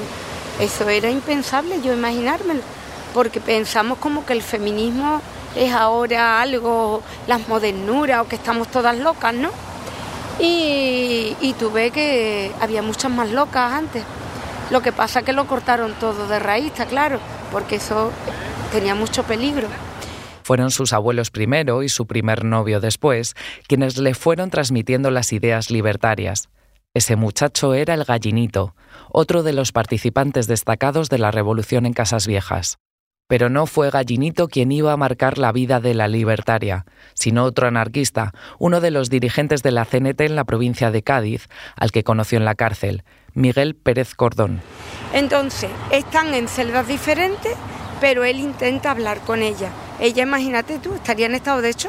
Eso 0.60 0.88
era 0.88 1.10
impensable 1.10 1.80
yo 1.82 1.94
imaginármelo, 1.94 2.60
porque 3.12 3.40
pensamos 3.40 3.98
como 3.98 4.24
que 4.24 4.32
el 4.32 4.42
feminismo 4.42 5.20
es 5.56 5.72
ahora 5.72 6.40
algo, 6.40 7.02
las 7.26 7.46
modernuras 7.48 8.22
o 8.22 8.28
que 8.28 8.36
estamos 8.36 8.68
todas 8.68 8.98
locas, 8.98 9.34
¿no? 9.34 9.50
Y, 10.38 11.54
tuve 11.58 11.90
que 11.90 12.50
había 12.60 12.82
muchas 12.82 13.10
más 13.10 13.30
locas 13.30 13.72
antes. 13.72 14.02
Lo 14.70 14.80
que 14.80 14.90
pasa 14.90 15.20
es 15.20 15.26
que 15.26 15.32
lo 15.32 15.46
cortaron 15.46 15.92
todo 15.94 16.26
de 16.26 16.38
raíz, 16.38 16.66
está 16.66 16.86
claro, 16.86 17.20
porque 17.52 17.76
eso 17.76 18.10
tenía 18.72 18.94
mucho 18.94 19.22
peligro. 19.22 19.68
Fueron 20.42 20.70
sus 20.70 20.92
abuelos 20.92 21.30
primero 21.30 21.82
y 21.82 21.88
su 21.88 22.06
primer 22.06 22.44
novio 22.44 22.80
después 22.80 23.36
quienes 23.68 23.98
le 23.98 24.14
fueron 24.14 24.50
transmitiendo 24.50 25.10
las 25.10 25.32
ideas 25.32 25.70
libertarias. 25.70 26.48
Ese 26.94 27.16
muchacho 27.16 27.74
era 27.74 27.94
el 27.94 28.04
gallinito, 28.04 28.74
otro 29.10 29.42
de 29.42 29.52
los 29.52 29.72
participantes 29.72 30.46
destacados 30.46 31.08
de 31.08 31.18
la 31.18 31.30
revolución 31.30 31.86
en 31.86 31.92
Casas 31.92 32.26
Viejas. 32.26 32.78
Pero 33.32 33.48
no 33.48 33.64
fue 33.64 33.88
Gallinito 33.88 34.46
quien 34.46 34.70
iba 34.72 34.92
a 34.92 34.98
marcar 34.98 35.38
la 35.38 35.52
vida 35.52 35.80
de 35.80 35.94
la 35.94 36.06
libertaria, 36.06 36.84
sino 37.14 37.44
otro 37.44 37.66
anarquista, 37.66 38.34
uno 38.58 38.82
de 38.82 38.90
los 38.90 39.08
dirigentes 39.08 39.62
de 39.62 39.70
la 39.70 39.86
CNT 39.86 40.20
en 40.20 40.36
la 40.36 40.44
provincia 40.44 40.90
de 40.90 41.02
Cádiz, 41.02 41.48
al 41.74 41.92
que 41.92 42.04
conoció 42.04 42.36
en 42.36 42.44
la 42.44 42.54
cárcel, 42.54 43.04
Miguel 43.32 43.74
Pérez 43.74 44.14
Cordón. 44.14 44.60
Entonces, 45.14 45.70
están 45.90 46.34
en 46.34 46.46
celdas 46.46 46.86
diferentes, 46.86 47.54
pero 48.02 48.22
él 48.22 48.38
intenta 48.38 48.90
hablar 48.90 49.20
con 49.20 49.40
ella. 49.40 49.70
Ella, 49.98 50.24
imagínate 50.24 50.78
tú, 50.78 50.92
estaría 50.92 51.24
en 51.24 51.34
estado 51.34 51.62
de 51.62 51.70
hecho. 51.70 51.88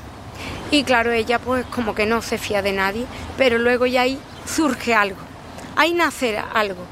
Y 0.72 0.86
claro, 0.86 1.12
ella 1.12 1.40
pues 1.40 1.66
como 1.66 1.94
que 1.94 2.06
no 2.06 2.22
se 2.22 2.38
fía 2.38 2.62
de 2.62 2.72
nadie, 2.72 3.06
pero 3.38 3.58
luego 3.58 3.86
ya 3.86 4.04
ahí 4.04 4.18
surge 4.46 4.96
algo, 4.96 5.20
ahí 5.76 5.94
nace 5.94 6.38
algo. 6.38 6.86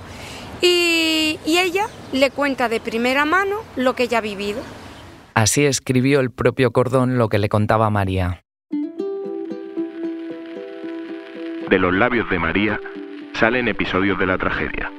Y, 0.62 1.40
y 1.46 1.58
ella 1.58 1.88
le 2.14 2.30
cuenta 2.30 2.70
de 2.70 2.80
primera 2.80 3.26
mano 3.26 3.58
lo 3.76 3.96
que 3.96 4.04
ella 4.04 4.20
ha 4.20 4.22
vivido. 4.22 4.62
Así 5.34 5.66
escribió 5.66 6.20
el 6.20 6.32
propio 6.32 6.72
Cordón 6.72 7.18
lo 7.18 7.30
que 7.30 7.40
le 7.40 7.50
contaba 7.50 7.90
María. 7.90 8.44
De 11.70 11.80
los 11.80 11.94
labios 11.94 12.30
de 12.30 12.38
María 12.38 12.80
salen 13.34 13.70
episodios 13.70 14.20
de 14.20 14.26
la 14.26 14.38
tragedia. 14.38 14.92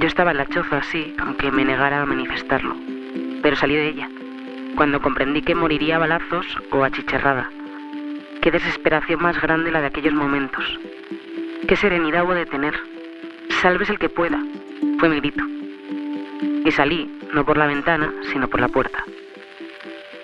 Yo 0.00 0.06
estaba 0.06 0.30
en 0.30 0.36
la 0.36 0.46
choza, 0.46 0.82
sí, 0.84 1.14
aunque 1.18 1.50
me 1.50 1.64
negara 1.64 2.02
a 2.02 2.06
manifestarlo. 2.06 2.76
Pero 3.42 3.56
salí 3.56 3.74
de 3.74 3.88
ella, 3.88 4.08
cuando 4.76 5.02
comprendí 5.02 5.42
que 5.42 5.54
moriría 5.54 5.96
a 5.96 6.00
balazos 6.00 6.46
o 6.70 6.84
achicharrada. 6.84 7.50
Qué 8.40 8.50
desesperación 8.50 9.20
más 9.20 9.40
grande 9.40 9.72
la 9.72 9.80
de 9.80 9.88
aquellos 9.88 10.14
momentos. 10.14 10.64
Qué 11.66 11.74
serenidad 11.76 12.24
hubo 12.24 12.34
de 12.34 12.46
tener. 12.46 12.74
Salves 13.66 13.90
el 13.90 13.98
que 13.98 14.08
pueda, 14.08 14.38
fue 15.00 15.08
mi 15.08 15.16
grito. 15.16 15.42
Y 16.64 16.70
salí, 16.70 17.18
no 17.32 17.44
por 17.44 17.56
la 17.56 17.66
ventana, 17.66 18.12
sino 18.30 18.46
por 18.46 18.60
la 18.60 18.68
puerta. 18.68 19.02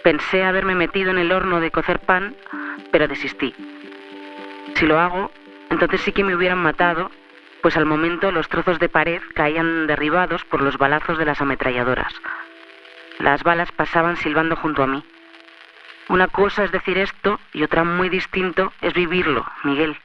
Pensé 0.05 0.45
haberme 0.45 0.77
metido 0.77 1.11
en 1.11 1.19
el 1.19 1.33
horno 1.33 1.59
de 1.59 1.73
cocer 1.73 1.99
pan, 1.99 2.37
pero 2.93 3.09
desistí. 3.09 3.53
Si 4.77 4.87
lo 4.87 5.01
hago, 5.01 5.33
entonces 5.71 6.03
sí 6.03 6.13
que 6.13 6.23
me 6.23 6.37
hubieran 6.37 6.63
matado, 6.63 7.11
pues 7.63 7.77
al 7.77 7.85
momento 7.85 8.31
los 8.31 8.49
trozos 8.49 8.79
de 8.79 8.89
pared 8.89 9.21
caían 9.35 9.89
derribados 9.89 10.45
por 10.45 10.63
los 10.63 10.79
balazos 10.79 11.19
de 11.19 11.25
las 11.25 11.41
ametralladoras. 11.41 12.15
Las 13.19 13.43
balas 13.43 13.73
pasaban 13.73 14.19
silbando 14.19 14.55
junto 14.55 14.85
a 14.85 14.87
mí. 14.87 15.03
Una 16.09 16.29
cosa 16.29 16.63
es 16.63 16.71
decir 16.71 16.97
esto 16.97 17.41
y 17.53 17.65
otra 17.65 17.83
muy 17.83 18.09
distinto 18.09 18.73
es 18.81 18.95
vivirlo, 18.95 19.45
Miguel. 19.65 19.97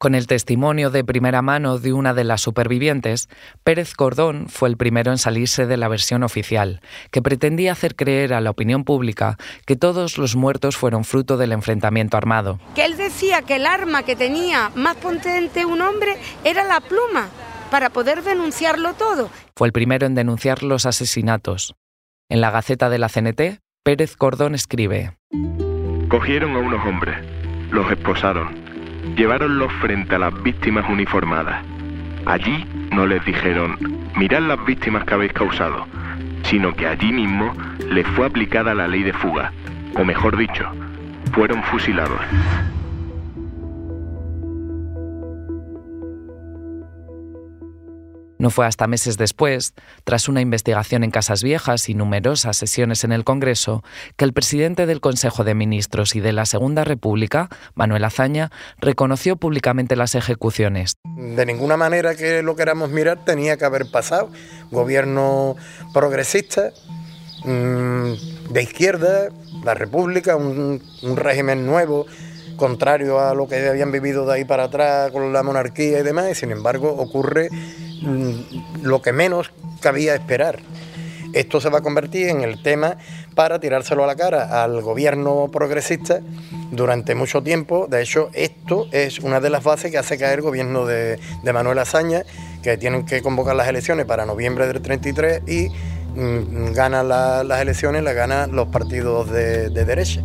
Con 0.00 0.14
el 0.14 0.26
testimonio 0.26 0.88
de 0.88 1.04
primera 1.04 1.42
mano 1.42 1.78
de 1.78 1.92
una 1.92 2.14
de 2.14 2.24
las 2.24 2.40
supervivientes, 2.40 3.28
Pérez 3.64 3.92
Cordón 3.92 4.48
fue 4.48 4.70
el 4.70 4.78
primero 4.78 5.10
en 5.10 5.18
salirse 5.18 5.66
de 5.66 5.76
la 5.76 5.88
versión 5.88 6.22
oficial, 6.22 6.80
que 7.10 7.20
pretendía 7.20 7.72
hacer 7.72 7.94
creer 7.94 8.32
a 8.32 8.40
la 8.40 8.48
opinión 8.48 8.84
pública 8.84 9.36
que 9.66 9.76
todos 9.76 10.16
los 10.16 10.36
muertos 10.36 10.78
fueron 10.78 11.04
fruto 11.04 11.36
del 11.36 11.52
enfrentamiento 11.52 12.16
armado. 12.16 12.58
Que 12.74 12.86
él 12.86 12.96
decía 12.96 13.42
que 13.42 13.56
el 13.56 13.66
arma 13.66 14.02
que 14.02 14.16
tenía 14.16 14.70
más 14.74 14.96
potente 14.96 15.66
un 15.66 15.82
hombre 15.82 16.16
era 16.44 16.64
la 16.64 16.80
pluma, 16.80 17.28
para 17.70 17.90
poder 17.90 18.22
denunciarlo 18.22 18.94
todo. 18.94 19.28
Fue 19.54 19.66
el 19.66 19.74
primero 19.74 20.06
en 20.06 20.14
denunciar 20.14 20.62
los 20.62 20.86
asesinatos. 20.86 21.74
En 22.30 22.40
la 22.40 22.50
Gaceta 22.50 22.88
de 22.88 22.98
la 22.98 23.10
CNT, 23.10 23.60
Pérez 23.84 24.16
Cordón 24.16 24.54
escribe: 24.54 25.18
Cogieron 26.08 26.56
a 26.56 26.60
unos 26.60 26.86
hombres, 26.86 27.22
los 27.70 27.92
esposaron 27.92 28.70
Lleváronlos 29.16 29.72
frente 29.74 30.14
a 30.14 30.18
las 30.18 30.42
víctimas 30.42 30.88
uniformadas. 30.88 31.64
Allí 32.26 32.64
no 32.92 33.06
les 33.06 33.24
dijeron, 33.24 33.76
mirad 34.16 34.40
las 34.40 34.64
víctimas 34.64 35.04
que 35.04 35.14
habéis 35.14 35.32
causado, 35.32 35.86
sino 36.42 36.74
que 36.74 36.86
allí 36.86 37.12
mismo 37.12 37.54
les 37.90 38.06
fue 38.08 38.26
aplicada 38.26 38.74
la 38.74 38.88
ley 38.88 39.02
de 39.02 39.12
fuga, 39.12 39.52
o 39.94 40.04
mejor 40.04 40.36
dicho, 40.36 40.70
fueron 41.32 41.62
fusilados. 41.64 42.20
No 48.40 48.48
fue 48.48 48.64
hasta 48.64 48.86
meses 48.86 49.18
después, 49.18 49.74
tras 50.04 50.26
una 50.26 50.40
investigación 50.40 51.04
en 51.04 51.10
Casas 51.10 51.42
Viejas 51.42 51.90
y 51.90 51.94
numerosas 51.94 52.56
sesiones 52.56 53.04
en 53.04 53.12
el 53.12 53.22
Congreso, 53.22 53.84
que 54.16 54.24
el 54.24 54.32
presidente 54.32 54.86
del 54.86 55.02
Consejo 55.02 55.44
de 55.44 55.54
Ministros 55.54 56.16
y 56.16 56.20
de 56.20 56.32
la 56.32 56.46
Segunda 56.46 56.82
República, 56.82 57.50
Manuel 57.74 58.02
Azaña, 58.02 58.50
reconoció 58.78 59.36
públicamente 59.36 59.94
las 59.94 60.14
ejecuciones. 60.14 60.94
De 61.18 61.44
ninguna 61.44 61.76
manera 61.76 62.14
que 62.14 62.42
lo 62.42 62.56
queramos 62.56 62.88
mirar 62.88 63.26
tenía 63.26 63.58
que 63.58 63.66
haber 63.66 63.90
pasado. 63.90 64.30
Gobierno 64.70 65.56
progresista, 65.92 66.70
mm, 67.44 68.12
de 68.54 68.62
izquierda, 68.62 69.28
la 69.64 69.74
República, 69.74 70.36
un, 70.36 70.82
un 71.02 71.16
régimen 71.18 71.66
nuevo 71.66 72.06
contrario 72.56 73.20
a 73.20 73.34
lo 73.34 73.48
que 73.48 73.68
habían 73.68 73.92
vivido 73.92 74.24
de 74.24 74.32
ahí 74.32 74.44
para 74.46 74.64
atrás 74.64 75.10
con 75.12 75.30
la 75.30 75.42
monarquía 75.42 75.98
y 75.98 76.02
demás, 76.02 76.30
y 76.30 76.34
sin 76.34 76.52
embargo 76.52 76.90
ocurre 76.90 77.50
lo 78.82 79.02
que 79.02 79.12
menos 79.12 79.50
cabía 79.80 80.14
esperar. 80.14 80.60
Esto 81.32 81.60
se 81.60 81.68
va 81.68 81.78
a 81.78 81.82
convertir 81.82 82.28
en 82.28 82.40
el 82.40 82.60
tema 82.60 82.96
para 83.36 83.60
tirárselo 83.60 84.02
a 84.02 84.06
la 84.06 84.16
cara 84.16 84.64
al 84.64 84.82
gobierno 84.82 85.48
progresista 85.52 86.20
durante 86.72 87.14
mucho 87.14 87.42
tiempo. 87.42 87.86
De 87.88 88.02
hecho, 88.02 88.30
esto 88.32 88.88
es 88.90 89.20
una 89.20 89.40
de 89.40 89.48
las 89.48 89.62
bases 89.62 89.92
que 89.92 89.98
hace 89.98 90.18
caer 90.18 90.40
el 90.40 90.42
gobierno 90.42 90.86
de, 90.86 91.20
Manuel 91.44 91.78
Azaña, 91.78 92.24
que 92.62 92.76
tienen 92.76 93.06
que 93.06 93.22
convocar 93.22 93.54
las 93.54 93.68
elecciones 93.68 94.06
para 94.06 94.26
noviembre 94.26 94.66
del 94.66 94.82
33 94.82 95.42
y 95.46 95.68
mm, 96.18 96.72
gana 96.72 97.04
las 97.04 97.60
elecciones, 97.60 98.02
las 98.02 98.14
ganan 98.14 98.56
los 98.56 98.68
partidos 98.68 99.30
de 99.30 99.70
derecha 99.70 100.22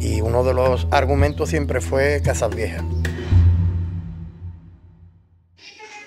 y 0.00 0.20
uno 0.20 0.42
de 0.42 0.54
los 0.54 0.86
argumentos 0.90 1.50
siempre 1.50 1.80
fue 1.80 2.22
Casas 2.24 2.54
Viejas. 2.54 2.82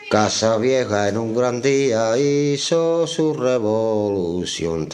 Casa 0.09 0.57
Vieja 0.57 1.07
en 1.07 1.17
un 1.17 1.35
gran 1.35 1.61
día 1.61 2.17
hizo 2.17 3.05
su 3.05 3.35
revolución. 3.35 4.87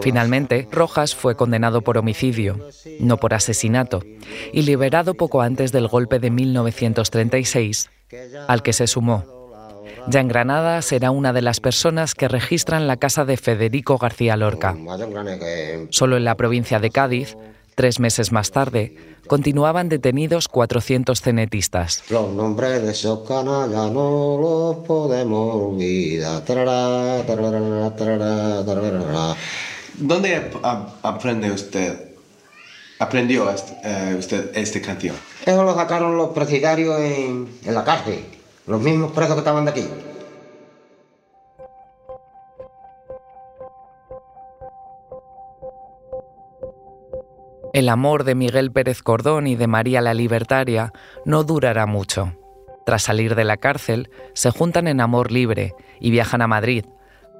Finalmente, 0.00 0.66
Rojas 0.72 1.14
fue 1.14 1.36
condenado 1.36 1.82
por 1.82 1.98
homicidio, 1.98 2.66
no 2.98 3.18
por 3.18 3.34
asesinato, 3.34 4.02
y 4.54 4.62
liberado 4.62 5.12
poco 5.12 5.42
antes 5.42 5.70
del 5.70 5.86
golpe 5.86 6.18
de 6.18 6.30
1936, 6.30 7.90
al 8.48 8.62
que 8.62 8.72
se 8.72 8.86
sumó. 8.86 9.24
Ya 10.08 10.20
en 10.20 10.28
Granada 10.28 10.80
será 10.80 11.10
una 11.10 11.34
de 11.34 11.42
las 11.42 11.60
personas 11.60 12.14
que 12.14 12.28
registran 12.28 12.86
la 12.86 12.96
casa 12.96 13.26
de 13.26 13.36
Federico 13.36 13.98
García 13.98 14.36
Lorca. 14.38 14.74
Solo 15.90 16.16
en 16.16 16.24
la 16.24 16.36
provincia 16.36 16.80
de 16.80 16.90
Cádiz 16.90 17.36
Tres 17.74 17.98
meses 17.98 18.30
más 18.30 18.52
tarde, 18.52 18.94
continuaban 19.26 19.88
detenidos 19.88 20.46
400 20.46 21.20
cenetistas. 21.20 22.04
Los 22.08 22.30
nombres 22.30 22.82
de 22.82 22.92
esos 22.92 23.26
canallas 23.26 23.90
no 23.90 24.38
los 24.40 24.86
podemos 24.86 25.54
olvidar. 25.56 26.44
¿Dónde 29.98 30.50
aprende 31.02 31.50
usted? 31.50 32.14
¿Aprendió 33.00 33.50
eh, 33.50 34.16
usted 34.16 34.56
esta 34.56 34.80
canción? 34.80 35.16
Eso 35.44 35.64
lo 35.64 35.74
sacaron 35.74 36.16
los 36.16 36.30
presidarios 36.30 37.00
en, 37.00 37.48
en 37.64 37.74
la 37.74 37.82
cárcel, 37.82 38.24
los 38.68 38.80
mismos 38.80 39.10
presos 39.10 39.34
que 39.34 39.40
estaban 39.40 39.64
de 39.64 39.70
aquí. 39.72 39.84
El 47.74 47.88
amor 47.88 48.22
de 48.22 48.36
Miguel 48.36 48.70
Pérez 48.70 49.02
Cordón 49.02 49.48
y 49.48 49.56
de 49.56 49.66
María 49.66 50.00
la 50.00 50.14
Libertaria 50.14 50.92
no 51.24 51.42
durará 51.42 51.86
mucho. 51.86 52.38
Tras 52.86 53.02
salir 53.02 53.34
de 53.34 53.42
la 53.42 53.56
cárcel, 53.56 54.10
se 54.32 54.52
juntan 54.52 54.86
en 54.86 55.00
amor 55.00 55.32
libre 55.32 55.74
y 55.98 56.12
viajan 56.12 56.40
a 56.40 56.46
Madrid, 56.46 56.84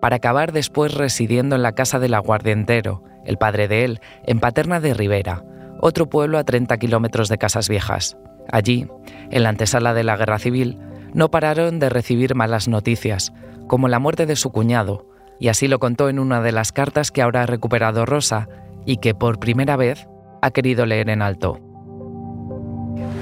para 0.01 0.17
acabar 0.17 0.51
después 0.51 0.93
residiendo 0.93 1.55
en 1.55 1.63
la 1.63 1.77
casa 1.77 2.01
del 2.01 2.15
aguardientero, 2.15 3.05
el 3.25 3.39
padre 3.39 3.69
de 3.69 3.85
él, 3.85 4.01
en 4.27 4.41
Paterna 4.41 4.81
de 4.81 4.93
Rivera, 4.93 5.45
otro 5.79 6.09
pueblo 6.09 6.39
a 6.39 6.43
30 6.43 6.79
kilómetros 6.79 7.29
de 7.29 7.39
Casas 7.39 7.69
Viejas. 7.69 8.17
Allí, 8.51 8.89
en 9.31 9.45
la 9.45 9.51
antesala 9.51 9.95
de 9.95 10.03
la 10.03 10.17
Guerra 10.17 10.41
Civil, 10.41 10.81
no 11.13 11.31
pararon 11.31 11.79
de 11.79 11.91
recibir 11.91 12.35
malas 12.35 12.67
noticias, 12.67 13.33
como 13.69 13.87
la 13.87 14.01
muerte 14.01 14.27
de 14.27 14.35
su 14.35 14.51
cuñado, 14.51 15.07
y 15.39 15.47
así 15.47 15.69
lo 15.69 15.79
contó 15.79 16.09
en 16.09 16.19
una 16.19 16.41
de 16.41 16.51
las 16.51 16.73
cartas 16.73 17.13
que 17.13 17.23
ahora 17.23 17.43
ha 17.43 17.47
recuperado 17.47 18.05
Rosa 18.05 18.49
y 18.85 18.97
que 18.97 19.15
por 19.15 19.39
primera 19.39 19.77
vez 19.77 20.09
ha 20.45 20.51
querido 20.51 20.85
leer 20.85 21.09
en 21.09 21.23
alto. 21.23 21.59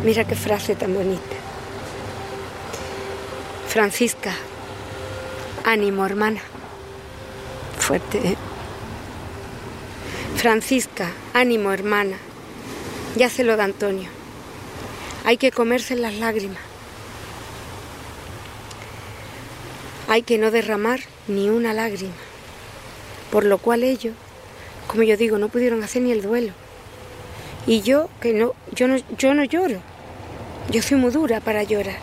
Mira 0.04 0.24
qué 0.24 0.34
frase 0.34 0.74
tan 0.74 0.92
bonita. 0.92 1.36
Francisca, 3.68 4.34
ánimo 5.64 6.04
hermana. 6.04 6.40
Fuerte. 7.78 8.18
¿eh? 8.30 8.36
Francisca, 10.34 11.12
ánimo 11.32 11.70
hermana. 11.70 12.16
Ya 13.14 13.30
se 13.30 13.44
lo 13.44 13.56
da 13.56 13.64
Antonio. 13.64 14.10
Hay 15.24 15.36
que 15.36 15.52
comerse 15.52 15.94
las 15.94 16.14
lágrimas. 16.14 16.58
Hay 20.08 20.22
que 20.22 20.38
no 20.38 20.50
derramar 20.50 20.98
ni 21.28 21.50
una 21.50 21.72
lágrima. 21.72 22.14
Por 23.30 23.44
lo 23.44 23.58
cual 23.58 23.84
ellos, 23.84 24.16
como 24.88 25.04
yo 25.04 25.16
digo, 25.16 25.38
no 25.38 25.48
pudieron 25.50 25.84
hacer 25.84 26.02
ni 26.02 26.10
el 26.10 26.20
duelo. 26.20 26.52
Y 27.66 27.82
yo 27.82 28.08
que 28.20 28.32
no, 28.32 28.54
yo 28.72 28.88
no, 28.88 28.96
yo 29.16 29.34
no 29.34 29.44
lloro. 29.44 29.80
Yo 30.70 30.82
soy 30.82 30.96
muy 30.96 31.10
dura 31.10 31.40
para 31.40 31.62
llorar. 31.62 31.96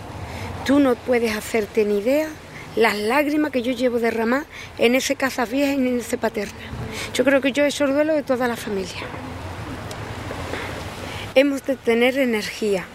Tú 0.66 0.80
no 0.80 0.96
puedes 0.96 1.36
hacerte 1.36 1.86
ni 1.86 2.00
idea 2.00 2.28
las 2.76 2.96
lágrimas 2.98 3.52
que 3.52 3.62
yo 3.62 3.72
llevo 3.72 4.00
derramar 4.00 4.46
en 4.78 4.96
ese 4.96 5.16
casa 5.16 5.46
vieja 5.46 5.74
y 5.74 5.76
en 5.76 6.00
ese 6.00 6.18
paterna. 6.18 6.60
Yo 7.14 7.26
creo 7.26 7.42
que 7.42 7.52
yo 7.52 7.66
he 7.66 7.68
el 7.68 7.94
duelo 7.94 8.14
de 8.14 8.24
toda 8.24 8.48
la 8.48 8.56
familia. 8.56 9.02
Hemos 11.36 11.66
de 11.66 11.76
tener 11.76 12.18
energía 12.18 12.86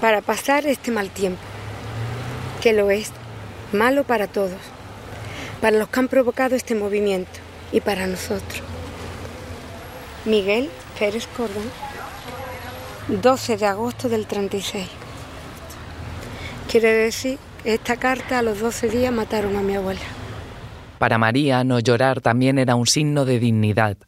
para 0.00 0.20
pasar 0.20 0.66
este 0.66 0.90
mal 0.90 1.10
tiempo, 1.10 1.42
que 2.62 2.72
lo 2.72 2.90
es, 2.90 3.10
malo 3.72 4.04
para 4.04 4.26
todos, 4.26 4.60
para 5.60 5.78
los 5.78 5.88
que 5.88 6.00
han 6.00 6.08
provocado 6.08 6.54
este 6.54 6.74
movimiento 6.74 7.40
y 7.72 7.80
para 7.80 8.06
nosotros. 8.06 8.75
Miguel 10.26 10.68
Pérez 10.98 11.28
Cordón, 11.36 11.70
12 13.08 13.58
de 13.58 13.66
agosto 13.66 14.08
del 14.08 14.26
36. 14.26 14.88
Quiere 16.68 16.92
decir, 16.92 17.38
esta 17.64 17.96
carta 17.96 18.40
a 18.40 18.42
los 18.42 18.58
12 18.58 18.88
días 18.88 19.12
mataron 19.12 19.54
a 19.54 19.62
mi 19.62 19.76
abuela. 19.76 20.00
Para 20.98 21.16
María, 21.16 21.62
no 21.62 21.78
llorar 21.78 22.20
también 22.20 22.58
era 22.58 22.74
un 22.74 22.88
signo 22.88 23.24
de 23.24 23.38
dignidad. 23.38 23.98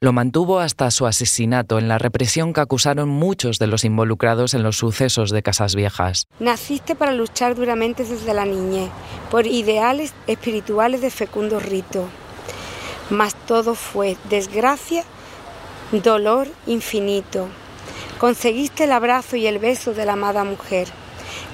Lo 0.00 0.12
mantuvo 0.12 0.58
hasta 0.58 0.90
su 0.90 1.06
asesinato 1.06 1.78
en 1.78 1.86
la 1.86 1.98
represión 1.98 2.52
que 2.52 2.60
acusaron 2.60 3.08
muchos 3.08 3.60
de 3.60 3.68
los 3.68 3.84
involucrados 3.84 4.54
en 4.54 4.64
los 4.64 4.78
sucesos 4.78 5.30
de 5.30 5.42
Casas 5.42 5.76
Viejas. 5.76 6.26
Naciste 6.40 6.96
para 6.96 7.12
luchar 7.12 7.54
duramente 7.54 8.02
desde 8.02 8.34
la 8.34 8.44
niñez, 8.44 8.90
por 9.30 9.46
ideales 9.46 10.12
espirituales 10.26 11.02
de 11.02 11.10
fecundo 11.10 11.60
rito. 11.60 12.08
Mas 13.10 13.36
todo 13.46 13.76
fue 13.76 14.16
desgracia 14.28 15.04
dolor 15.92 16.48
infinito. 16.66 17.48
Conseguiste 18.18 18.84
el 18.84 18.92
abrazo 18.92 19.36
y 19.36 19.46
el 19.46 19.58
beso 19.58 19.94
de 19.94 20.04
la 20.04 20.12
amada 20.12 20.44
mujer, 20.44 20.88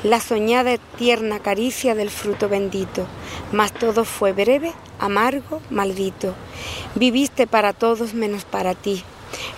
la 0.02 0.20
soñada 0.20 0.76
tierna 0.98 1.38
caricia 1.40 1.94
del 1.94 2.10
fruto 2.10 2.48
bendito, 2.48 3.06
mas 3.52 3.72
todo 3.72 4.04
fue 4.04 4.32
breve, 4.32 4.72
amargo, 4.98 5.60
maldito. 5.70 6.34
Viviste 6.94 7.46
para 7.46 7.72
todos 7.72 8.14
menos 8.14 8.44
para 8.44 8.74
ti. 8.74 9.04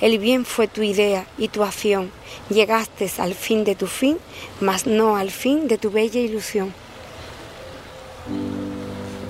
El 0.01 0.19
bien 0.19 0.45
fue 0.45 0.69
tu 0.69 0.83
idea 0.83 1.27
y 1.39 1.49
tu 1.49 1.63
acción. 1.63 2.11
Llegaste 2.49 3.11
al 3.19 3.35
fin 3.35 3.65
de 3.65 3.77
tu 3.77 3.87
fin, 3.87 4.19
mas 4.61 4.87
no 4.87 5.17
al 5.17 5.31
fin 5.31 5.69
de 5.69 5.79
tu 5.79 5.91
bella 5.91 6.21
ilusión. 6.21 6.75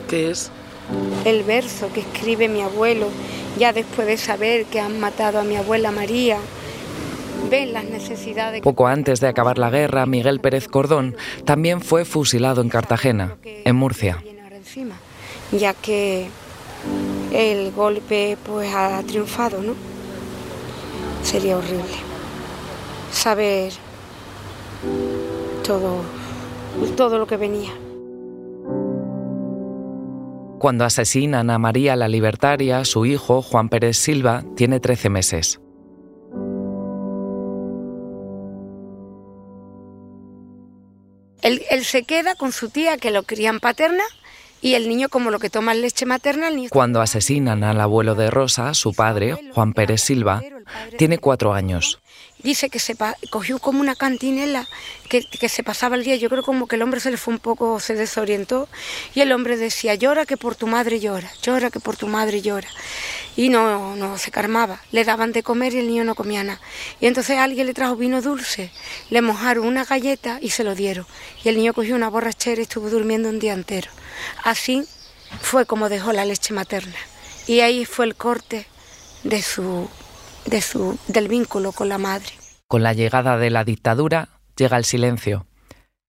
¿Qué 0.08 0.30
es? 0.30 0.50
El 1.24 1.42
verso 1.42 1.90
que 1.92 2.00
escribe 2.00 2.48
mi 2.48 2.62
abuelo 2.62 3.08
ya 3.56 3.72
después 3.72 4.06
de 4.06 4.16
saber 4.16 4.66
que 4.66 4.80
han 4.80 5.00
matado 5.00 5.38
a 5.40 5.44
mi 5.44 5.56
abuela 5.56 5.90
María, 5.90 6.38
ven 7.50 7.72
las 7.72 7.84
necesidades. 7.84 8.62
Poco 8.62 8.86
antes 8.86 9.20
de 9.20 9.28
acabar 9.28 9.58
la 9.58 9.70
guerra, 9.70 10.06
Miguel 10.06 10.40
Pérez 10.40 10.68
Cordón 10.68 11.16
también 11.44 11.80
fue 11.80 12.04
fusilado 12.04 12.60
en 12.60 12.68
Cartagena, 12.68 13.36
en 13.42 13.76
Murcia. 13.76 14.22
Ya 15.52 15.74
que 15.74 16.28
el 17.32 17.72
golpe 17.72 18.36
pues 18.44 18.74
ha 18.74 19.02
triunfado, 19.02 19.62
¿no? 19.62 19.74
Sería 21.22 21.56
horrible 21.56 21.94
saber 23.12 23.72
todo, 25.64 26.02
todo 26.96 27.18
lo 27.18 27.26
que 27.26 27.36
venía. 27.36 27.72
Cuando 30.58 30.84
asesinan 30.84 31.50
a 31.50 31.58
María 31.58 31.96
la 31.96 32.08
Libertaria, 32.08 32.84
su 32.84 33.04
hijo, 33.04 33.42
Juan 33.42 33.68
Pérez 33.68 33.98
Silva, 33.98 34.42
tiene 34.56 34.80
13 34.80 35.10
meses. 35.10 35.60
Él, 41.42 41.84
se 41.84 42.02
queda 42.02 42.34
con 42.34 42.50
su 42.50 42.70
tía 42.70 42.96
que 42.96 43.10
lo 43.10 43.22
crían 43.22 43.60
paterna 43.60 44.02
y 44.66 44.74
el 44.74 44.88
niño 44.88 45.08
como 45.08 45.30
lo 45.30 45.38
que 45.38 45.48
toma 45.48 45.74
leche 45.74 46.06
materna. 46.06 46.48
El 46.48 46.56
niño... 46.56 46.68
Cuando 46.72 47.00
asesinan 47.00 47.62
al 47.62 47.80
abuelo 47.80 48.16
de 48.16 48.30
Rosa, 48.30 48.74
su 48.74 48.92
padre, 48.92 49.36
Juan 49.54 49.72
Pérez 49.72 50.00
Silva, 50.00 50.42
tiene 50.98 51.18
cuatro 51.18 51.52
años 51.52 52.00
dice 52.46 52.70
que 52.70 52.78
se 52.78 52.96
cogió 53.30 53.58
como 53.58 53.80
una 53.80 53.96
cantinela 53.96 54.68
que, 55.08 55.22
se 55.48 55.62
pasaba 55.62 55.96
el 55.96 56.04
día. 56.04 56.16
Yo 56.16 56.28
creo 56.28 56.42
como 56.42 56.66
que 56.66 56.76
el 56.76 56.82
hombre 56.82 57.00
se 57.00 57.10
le 57.10 57.16
fue 57.16 57.34
un 57.34 57.40
poco, 57.40 57.80
se 57.80 57.94
desorientó 57.94 58.68
y 59.14 59.20
el 59.20 59.32
hombre 59.32 59.56
decía, 59.56 59.94
llora 59.94 60.26
que 60.26 60.36
por 60.36 60.54
tu 60.54 60.66
madre 60.66 61.00
llora, 61.00 61.30
llora 61.42 61.70
que 61.70 61.80
por 61.80 61.96
tu 61.96 62.06
madre 62.06 62.42
llora. 62.42 62.68
Y 63.36 63.48
no, 63.48 63.96
no 63.96 64.16
se 64.16 64.30
calmaba, 64.30 64.80
le 64.92 65.04
daban 65.04 65.32
de 65.32 65.42
comer 65.42 65.74
y 65.74 65.78
el 65.78 65.88
niño 65.88 66.04
no 66.04 66.14
comía 66.14 66.42
nada. 66.44 66.60
Y 67.00 67.06
entonces 67.06 67.36
alguien 67.38 67.66
le 67.66 67.74
trajo 67.74 67.96
vino 67.96 68.22
dulce, 68.22 68.70
le 69.10 69.22
mojaron 69.22 69.66
una 69.66 69.84
galleta 69.84 70.38
y 70.40 70.50
se 70.50 70.64
lo 70.64 70.74
dieron. 70.74 71.06
Y 71.44 71.48
el 71.48 71.56
niño 71.56 71.74
cogió 71.74 71.96
una 71.96 72.08
borrachera 72.08 72.60
y 72.60 72.62
estuvo 72.62 72.88
durmiendo 72.90 73.28
un 73.28 73.38
día 73.38 73.52
entero. 73.52 73.90
Así 74.44 74.86
fue 75.40 75.66
como 75.66 75.88
dejó 75.88 76.12
la 76.12 76.24
leche 76.24 76.54
materna. 76.54 76.96
Y 77.46 77.60
ahí 77.60 77.84
fue 77.84 78.06
el 78.06 78.14
corte 78.14 78.66
de 79.22 79.42
su 79.42 79.88
de 80.46 80.60
su, 80.60 80.98
del 81.08 81.28
vínculo 81.28 81.72
con 81.72 81.88
la 81.88 81.98
madre. 81.98 82.32
Con 82.68 82.82
la 82.82 82.92
llegada 82.92 83.36
de 83.36 83.50
la 83.50 83.64
dictadura 83.64 84.28
llega 84.56 84.76
el 84.76 84.84
silencio, 84.84 85.46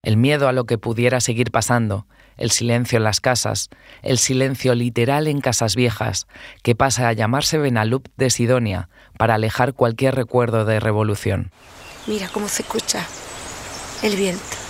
el 0.02 0.16
miedo 0.16 0.48
a 0.48 0.52
lo 0.52 0.64
que 0.64 0.78
pudiera 0.78 1.20
seguir 1.20 1.50
pasando, 1.50 2.06
el 2.36 2.50
silencio 2.50 2.98
en 2.98 3.04
las 3.04 3.20
casas, 3.20 3.68
el 4.02 4.18
silencio 4.18 4.74
literal 4.74 5.26
en 5.26 5.40
casas 5.40 5.74
viejas, 5.74 6.26
que 6.62 6.74
pasa 6.74 7.08
a 7.08 7.12
llamarse 7.12 7.58
Benalup 7.58 8.06
de 8.16 8.30
Sidonia 8.30 8.88
para 9.18 9.34
alejar 9.34 9.74
cualquier 9.74 10.14
recuerdo 10.14 10.64
de 10.64 10.80
revolución. 10.80 11.50
Mira 12.06 12.28
cómo 12.32 12.48
se 12.48 12.62
escucha 12.62 13.04
el 14.02 14.16
viento. 14.16 14.67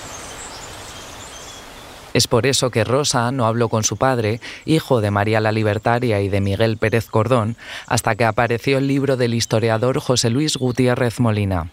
Es 2.14 2.26
por 2.26 2.46
eso 2.46 2.70
que 2.70 2.84
Rosa 2.84 3.30
no 3.32 3.46
habló 3.46 3.68
con 3.68 3.84
su 3.84 3.96
padre, 3.96 4.40
hijo 4.64 5.00
de 5.00 5.10
María 5.10 5.40
la 5.40 5.52
Libertaria 5.52 6.20
y 6.20 6.28
de 6.28 6.40
Miguel 6.40 6.78
Pérez 6.78 7.06
Cordón, 7.06 7.56
hasta 7.86 8.14
que 8.14 8.24
apareció 8.24 8.78
el 8.78 8.88
libro 8.88 9.16
del 9.16 9.34
historiador 9.34 10.00
José 10.00 10.30
Luis 10.30 10.56
Gutiérrez 10.56 11.20
Molina. 11.20 11.70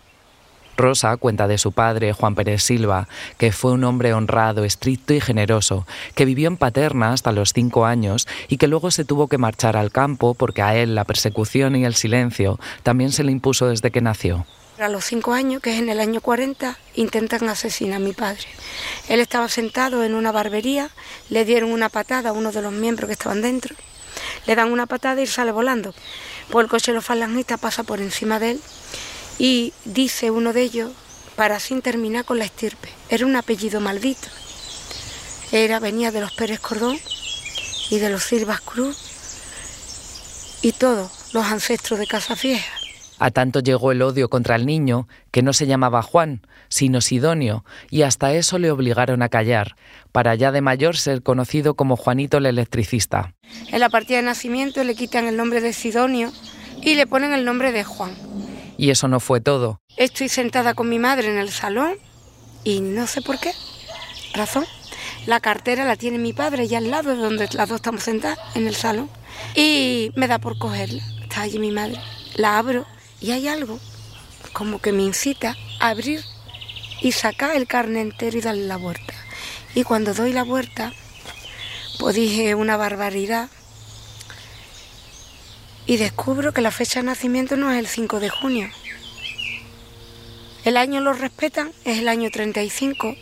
Rosa 0.77 1.15
cuenta 1.17 1.47
de 1.47 1.57
su 1.57 1.71
padre, 1.71 2.13
Juan 2.13 2.35
Pérez 2.35 2.61
Silva, 2.61 3.07
que 3.37 3.51
fue 3.51 3.71
un 3.71 3.85
hombre 3.85 4.13
honrado, 4.13 4.65
estricto 4.65 5.13
y 5.13 5.21
generoso, 5.21 5.87
que 6.15 6.25
vivió 6.25 6.47
en 6.47 6.57
Paterna 6.57 7.13
hasta 7.13 7.31
los 7.31 7.53
cinco 7.53 7.85
años 7.85 8.27
y 8.49 8.57
que 8.57 8.67
luego 8.67 8.91
se 8.91 9.05
tuvo 9.05 9.27
que 9.27 9.37
marchar 9.37 9.77
al 9.77 9.91
campo 9.91 10.33
porque 10.33 10.61
a 10.61 10.75
él 10.75 10.95
la 10.95 11.05
persecución 11.05 11.75
y 11.75 11.85
el 11.85 11.95
silencio 11.95 12.59
también 12.83 13.11
se 13.11 13.23
le 13.23 13.31
impuso 13.31 13.67
desde 13.67 13.91
que 13.91 14.01
nació. 14.01 14.45
A 14.77 14.89
los 14.89 15.05
cinco 15.05 15.31
años, 15.31 15.61
que 15.61 15.73
es 15.73 15.79
en 15.79 15.87
el 15.87 16.01
año 16.01 16.19
40, 16.19 16.77
intentan 16.95 17.47
asesinar 17.47 17.95
a 17.95 17.99
mi 17.99 18.11
padre. 18.11 18.43
Él 19.07 19.21
estaba 19.21 19.47
sentado 19.47 20.03
en 20.03 20.13
una 20.13 20.33
barbería, 20.33 20.89
le 21.29 21.45
dieron 21.45 21.71
una 21.71 21.87
patada 21.87 22.31
a 22.31 22.33
uno 22.33 22.51
de 22.51 22.61
los 22.61 22.73
miembros 22.73 23.07
que 23.07 23.13
estaban 23.13 23.41
dentro, 23.41 23.73
le 24.45 24.55
dan 24.55 24.73
una 24.73 24.85
patada 24.85 25.21
y 25.21 25.27
sale 25.27 25.53
volando. 25.53 25.93
Pues 26.49 26.65
el 26.65 26.69
coche 26.69 26.91
de 26.91 26.95
los 26.95 27.05
falangistas 27.05 27.57
pasa 27.57 27.83
por 27.83 28.01
encima 28.01 28.37
de 28.37 28.51
él 28.51 28.61
y 29.39 29.73
dice 29.85 30.29
uno 30.29 30.51
de 30.51 30.63
ellos, 30.63 30.91
para 31.37 31.61
sin 31.61 31.81
terminar 31.81 32.25
con 32.25 32.37
la 32.37 32.45
estirpe, 32.45 32.89
era 33.07 33.25
un 33.25 33.37
apellido 33.37 33.79
maldito. 33.79 34.27
Era, 35.53 35.79
venía 35.79 36.11
de 36.11 36.19
los 36.19 36.33
Pérez 36.33 36.59
Cordón 36.59 36.99
y 37.89 37.99
de 37.99 38.09
los 38.09 38.23
Silvas 38.23 38.59
Cruz 38.59 38.97
y 40.61 40.73
todos 40.73 41.11
los 41.31 41.45
ancestros 41.45 41.97
de 41.97 42.07
Casa 42.07 42.35
Vieja. 42.35 42.74
A 43.17 43.31
tanto 43.31 43.61
llegó 43.61 43.91
el 43.91 44.01
odio 44.01 44.29
contra 44.29 44.55
el 44.55 44.65
niño 44.65 45.07
que 45.31 45.41
no 45.41 45.53
se 45.53 45.67
llamaba 45.67 46.01
Juan, 46.01 46.45
sino 46.67 46.99
Sidonio, 47.01 47.63
y 47.89 48.01
hasta 48.01 48.33
eso 48.33 48.57
le 48.59 48.71
obligaron 48.71 49.21
a 49.21 49.29
callar, 49.29 49.75
para 50.11 50.35
ya 50.35 50.51
de 50.51 50.61
mayor 50.61 50.97
ser 50.97 51.23
conocido 51.23 51.75
como 51.75 51.95
Juanito 51.95 52.37
el 52.37 52.45
electricista. 52.45 53.33
En 53.71 53.79
la 53.79 53.89
partida 53.89 54.17
de 54.17 54.23
nacimiento 54.23 54.83
le 54.83 54.95
quitan 54.95 55.27
el 55.27 55.37
nombre 55.37 55.61
de 55.61 55.71
Sidonio 55.71 56.31
y 56.81 56.95
le 56.95 57.07
ponen 57.07 57.33
el 57.33 57.45
nombre 57.45 57.71
de 57.71 57.83
Juan. 57.83 58.11
Y 58.77 58.89
eso 58.89 59.07
no 59.07 59.19
fue 59.19 59.39
todo. 59.39 59.79
Estoy 59.95 60.27
sentada 60.27 60.73
con 60.73 60.89
mi 60.89 60.99
madre 60.99 61.29
en 61.29 61.37
el 61.37 61.49
salón 61.49 61.95
y 62.63 62.81
no 62.81 63.07
sé 63.07 63.21
por 63.21 63.39
qué. 63.39 63.51
Razón. 64.33 64.65
La 65.25 65.39
cartera 65.39 65.85
la 65.85 65.95
tiene 65.95 66.19
mi 66.19 66.33
padre 66.33 66.67
ya 66.67 66.77
al 66.77 66.91
lado 66.91 67.09
de 67.09 67.15
donde 67.15 67.47
las 67.53 67.69
dos 67.69 67.77
estamos 67.77 68.03
sentadas, 68.03 68.37
en 68.53 68.67
el 68.67 68.75
salón. 68.75 69.09
Y 69.55 70.11
me 70.15 70.27
da 70.27 70.39
por 70.39 70.57
cogerla. 70.59 71.01
Está 71.23 71.41
allí 71.41 71.57
mi 71.57 71.71
madre. 71.71 71.97
La 72.35 72.59
abro 72.59 72.85
y 73.21 73.31
hay 73.31 73.47
algo 73.47 73.79
como 74.53 74.79
que 74.79 74.91
me 74.91 75.03
incita 75.03 75.55
a 75.79 75.89
abrir 75.89 76.23
y 77.01 77.11
sacar 77.11 77.55
el 77.55 77.67
carne 77.67 78.01
entero 78.01 78.37
y 78.37 78.41
darle 78.41 78.65
la 78.65 78.77
vuelta. 78.77 79.13
Y 79.73 79.83
cuando 79.83 80.13
doy 80.13 80.31
la 80.31 80.43
vuelta, 80.43 80.93
pues 81.99 82.15
dije 82.15 82.55
una 82.55 82.77
barbaridad 82.77 83.49
y 85.85 85.97
descubro 85.97 86.53
que 86.53 86.61
la 86.61 86.71
fecha 86.71 87.01
de 87.01 87.07
nacimiento 87.07 87.57
no 87.57 87.71
es 87.71 87.79
el 87.79 87.87
5 87.87 88.19
de 88.19 88.29
junio. 88.29 88.69
El 90.63 90.77
año 90.77 90.99
lo 90.99 91.13
respetan, 91.13 91.71
es 91.83 91.99
el 91.99 92.07
año 92.07 92.31
35, 92.31 93.15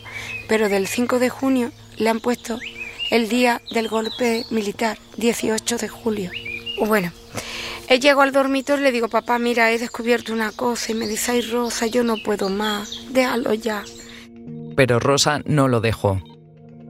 pero 0.48 0.68
del 0.68 0.86
5 0.86 1.18
de 1.18 1.28
junio 1.28 1.72
le 1.96 2.08
han 2.08 2.20
puesto 2.20 2.58
el 3.10 3.28
día 3.28 3.60
del 3.70 3.88
golpe 3.88 4.46
militar, 4.50 4.98
18 5.18 5.76
de 5.76 5.88
julio. 5.88 6.30
Bueno, 6.86 7.12
él 7.88 8.00
llegó 8.00 8.22
al 8.22 8.32
dormitorio 8.32 8.82
y 8.82 8.84
le 8.84 8.92
digo, 8.92 9.08
papá, 9.08 9.38
mira, 9.38 9.70
he 9.70 9.78
descubierto 9.78 10.32
una 10.32 10.52
cosa. 10.52 10.92
Y 10.92 10.94
me 10.94 11.06
dice, 11.06 11.32
ay, 11.32 11.40
Rosa, 11.42 11.86
yo 11.86 12.04
no 12.04 12.16
puedo 12.24 12.48
más, 12.48 13.06
déjalo 13.10 13.54
ya. 13.54 13.84
Pero 14.76 14.98
Rosa 14.98 15.40
no 15.44 15.68
lo 15.68 15.80
dejó. 15.80 16.22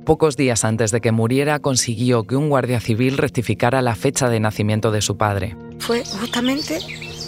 Pocos 0.05 0.37
días 0.37 0.65
antes 0.65 0.91
de 0.91 1.01
que 1.01 1.13
muriera 1.13 1.61
consiguió 1.61 2.25
que 2.25 2.37
un 2.37 2.51
guardia 2.51 2.81
civil 2.81 3.17
rectificara 3.17 3.81
la 3.81 3.95
fecha 3.95 4.29
de 4.29 4.39
nacimiento 4.39 4.91
de 4.91 5.01
su 5.01 5.17
padre. 5.17 5.57
Fue 5.79 6.05
justamente 6.05 6.79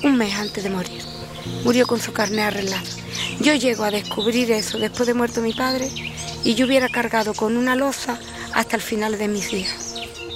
un 0.05 0.16
mes 0.16 0.35
antes 0.35 0.62
de 0.62 0.70
morir. 0.70 1.02
Murió 1.64 1.87
con 1.87 2.00
su 2.00 2.12
carne 2.12 2.42
arreglada. 2.42 2.83
Yo 3.40 3.55
llego 3.55 3.85
a 3.85 3.90
descubrir 3.90 4.50
eso 4.50 4.79
después 4.79 5.07
de 5.07 5.14
muerto 5.14 5.40
mi 5.40 5.52
padre 5.52 5.88
y 6.44 6.55
yo 6.55 6.66
hubiera 6.66 6.88
cargado 6.88 7.35
con 7.35 7.57
una 7.57 7.76
losa 7.76 8.18
hasta 8.52 8.76
el 8.76 8.83
final 8.83 9.18
de 9.18 9.29
mis 9.29 9.50
días. 9.50 9.86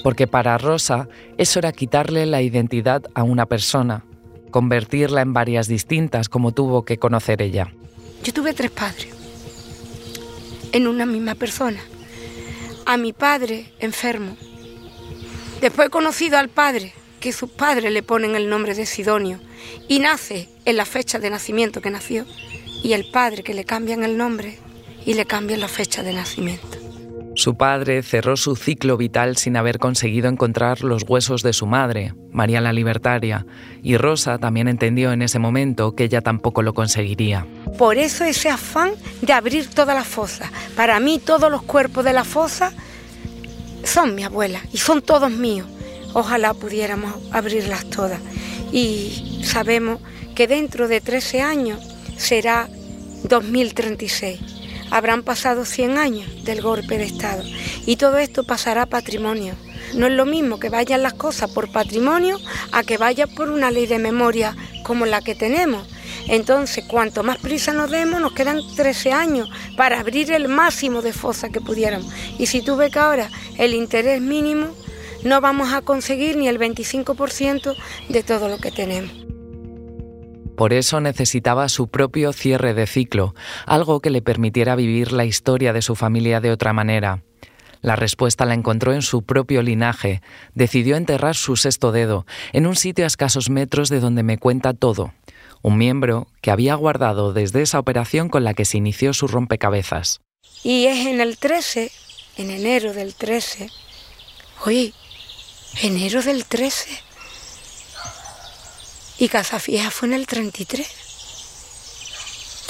Porque 0.02 0.26
para 0.26 0.58
Rosa 0.58 1.08
eso 1.38 1.58
era 1.58 1.72
quitarle 1.72 2.26
la 2.26 2.42
identidad 2.42 3.02
a 3.14 3.22
una 3.22 3.46
persona, 3.46 4.04
convertirla 4.50 5.20
en 5.22 5.32
varias 5.32 5.68
distintas 5.68 6.28
como 6.28 6.52
tuvo 6.52 6.84
que 6.84 6.98
conocer 6.98 7.42
ella. 7.42 7.72
Yo 8.22 8.32
tuve 8.32 8.52
tres 8.52 8.70
padres 8.70 9.08
en 10.72 10.86
una 10.86 11.06
misma 11.06 11.34
persona 11.34 11.80
a 12.86 12.96
mi 12.96 13.12
padre 13.12 13.72
enfermo. 13.78 14.36
Después 15.60 15.88
he 15.88 15.90
conocido 15.90 16.38
al 16.38 16.48
padre, 16.48 16.92
que 17.20 17.32
sus 17.32 17.50
padres 17.50 17.92
le 17.92 18.02
ponen 18.02 18.34
el 18.34 18.48
nombre 18.48 18.74
de 18.74 18.86
Sidonio, 18.86 19.38
y 19.88 19.98
nace 19.98 20.48
en 20.64 20.76
la 20.76 20.86
fecha 20.86 21.18
de 21.18 21.30
nacimiento 21.30 21.82
que 21.82 21.90
nació, 21.90 22.24
y 22.82 22.94
el 22.94 23.10
padre 23.10 23.42
que 23.42 23.54
le 23.54 23.64
cambian 23.64 24.02
el 24.02 24.16
nombre 24.16 24.58
y 25.04 25.14
le 25.14 25.26
cambian 25.26 25.60
la 25.60 25.68
fecha 25.68 26.02
de 26.02 26.14
nacimiento. 26.14 26.89
Su 27.36 27.56
padre 27.56 28.02
cerró 28.02 28.36
su 28.36 28.56
ciclo 28.56 28.96
vital 28.96 29.36
sin 29.36 29.56
haber 29.56 29.78
conseguido 29.78 30.28
encontrar 30.28 30.82
los 30.82 31.04
huesos 31.08 31.42
de 31.42 31.52
su 31.52 31.66
madre, 31.66 32.12
María 32.32 32.60
la 32.60 32.72
Libertaria, 32.72 33.46
y 33.82 33.96
Rosa 33.96 34.38
también 34.38 34.66
entendió 34.66 35.12
en 35.12 35.22
ese 35.22 35.38
momento 35.38 35.94
que 35.94 36.04
ella 36.04 36.22
tampoco 36.22 36.62
lo 36.62 36.74
conseguiría. 36.74 37.46
Por 37.78 37.98
eso 37.98 38.24
ese 38.24 38.48
afán 38.48 38.92
de 39.22 39.32
abrir 39.32 39.68
todas 39.70 39.94
las 39.94 40.08
fosas. 40.08 40.50
Para 40.74 40.98
mí 40.98 41.20
todos 41.24 41.50
los 41.50 41.62
cuerpos 41.62 42.04
de 42.04 42.12
la 42.12 42.24
fosa 42.24 42.72
son 43.84 44.16
mi 44.16 44.24
abuela 44.24 44.60
y 44.72 44.78
son 44.78 45.00
todos 45.00 45.30
míos. 45.30 45.68
Ojalá 46.12 46.52
pudiéramos 46.52 47.14
abrirlas 47.30 47.88
todas. 47.88 48.20
Y 48.72 49.42
sabemos 49.44 50.00
que 50.34 50.48
dentro 50.48 50.88
de 50.88 51.00
13 51.00 51.42
años 51.42 51.80
será 52.16 52.68
2036 53.28 54.59
habrán 54.90 55.22
pasado 55.22 55.64
100 55.64 55.98
años 55.98 56.44
del 56.44 56.62
golpe 56.62 56.98
de 56.98 57.04
Estado 57.04 57.42
y 57.86 57.96
todo 57.96 58.18
esto 58.18 58.44
pasará 58.44 58.82
a 58.82 58.86
patrimonio. 58.86 59.54
No 59.94 60.06
es 60.06 60.12
lo 60.12 60.26
mismo 60.26 60.60
que 60.60 60.68
vayan 60.68 61.02
las 61.02 61.14
cosas 61.14 61.50
por 61.50 61.72
patrimonio 61.72 62.38
a 62.72 62.82
que 62.84 62.96
vaya 62.96 63.26
por 63.26 63.50
una 63.50 63.70
ley 63.70 63.86
de 63.86 63.98
memoria 63.98 64.56
como 64.84 65.06
la 65.06 65.20
que 65.20 65.34
tenemos. 65.34 65.86
Entonces, 66.28 66.84
cuanto 66.86 67.22
más 67.22 67.38
prisa 67.38 67.72
nos 67.72 67.90
demos, 67.90 68.20
nos 68.20 68.32
quedan 68.32 68.60
13 68.76 69.12
años 69.12 69.48
para 69.76 69.98
abrir 69.98 70.30
el 70.32 70.48
máximo 70.48 71.02
de 71.02 71.12
fosa 71.12 71.48
que 71.48 71.60
pudiéramos. 71.60 72.12
Y 72.38 72.46
si 72.46 72.62
tú 72.62 72.76
ves 72.76 72.92
que 72.92 72.98
ahora 72.98 73.30
el 73.58 73.74
interés 73.74 74.20
mínimo, 74.20 74.68
no 75.24 75.40
vamos 75.40 75.72
a 75.72 75.82
conseguir 75.82 76.36
ni 76.36 76.48
el 76.48 76.58
25% 76.58 77.74
de 78.08 78.22
todo 78.22 78.48
lo 78.48 78.58
que 78.58 78.70
tenemos. 78.70 79.19
Por 80.60 80.74
eso 80.74 81.00
necesitaba 81.00 81.70
su 81.70 81.88
propio 81.88 82.34
cierre 82.34 82.74
de 82.74 82.86
ciclo, 82.86 83.34
algo 83.64 84.00
que 84.00 84.10
le 84.10 84.20
permitiera 84.20 84.76
vivir 84.76 85.10
la 85.10 85.24
historia 85.24 85.72
de 85.72 85.80
su 85.80 85.96
familia 85.96 86.42
de 86.42 86.50
otra 86.50 86.74
manera. 86.74 87.22
La 87.80 87.96
respuesta 87.96 88.44
la 88.44 88.52
encontró 88.52 88.92
en 88.92 89.00
su 89.00 89.22
propio 89.22 89.62
linaje. 89.62 90.20
Decidió 90.52 90.96
enterrar 90.96 91.34
su 91.34 91.56
sexto 91.56 91.92
dedo, 91.92 92.26
en 92.52 92.66
un 92.66 92.76
sitio 92.76 93.04
a 93.04 93.06
escasos 93.06 93.48
metros 93.48 93.88
de 93.88 94.00
donde 94.00 94.22
me 94.22 94.36
cuenta 94.36 94.74
todo. 94.74 95.14
Un 95.62 95.78
miembro 95.78 96.26
que 96.42 96.50
había 96.50 96.74
guardado 96.74 97.32
desde 97.32 97.62
esa 97.62 97.78
operación 97.78 98.28
con 98.28 98.44
la 98.44 98.52
que 98.52 98.66
se 98.66 98.76
inició 98.76 99.14
su 99.14 99.28
rompecabezas. 99.28 100.20
Y 100.62 100.84
es 100.84 101.06
en 101.06 101.22
el 101.22 101.38
13, 101.38 101.90
en 102.36 102.50
enero 102.50 102.92
del 102.92 103.14
13. 103.14 103.70
Oye, 104.66 104.92
enero 105.80 106.20
del 106.20 106.44
13 106.44 107.09
y 109.20 109.28
Casa 109.28 109.60
Fija 109.60 109.90
fue 109.90 110.08
en 110.08 110.14
el 110.14 110.26
33. 110.26 110.88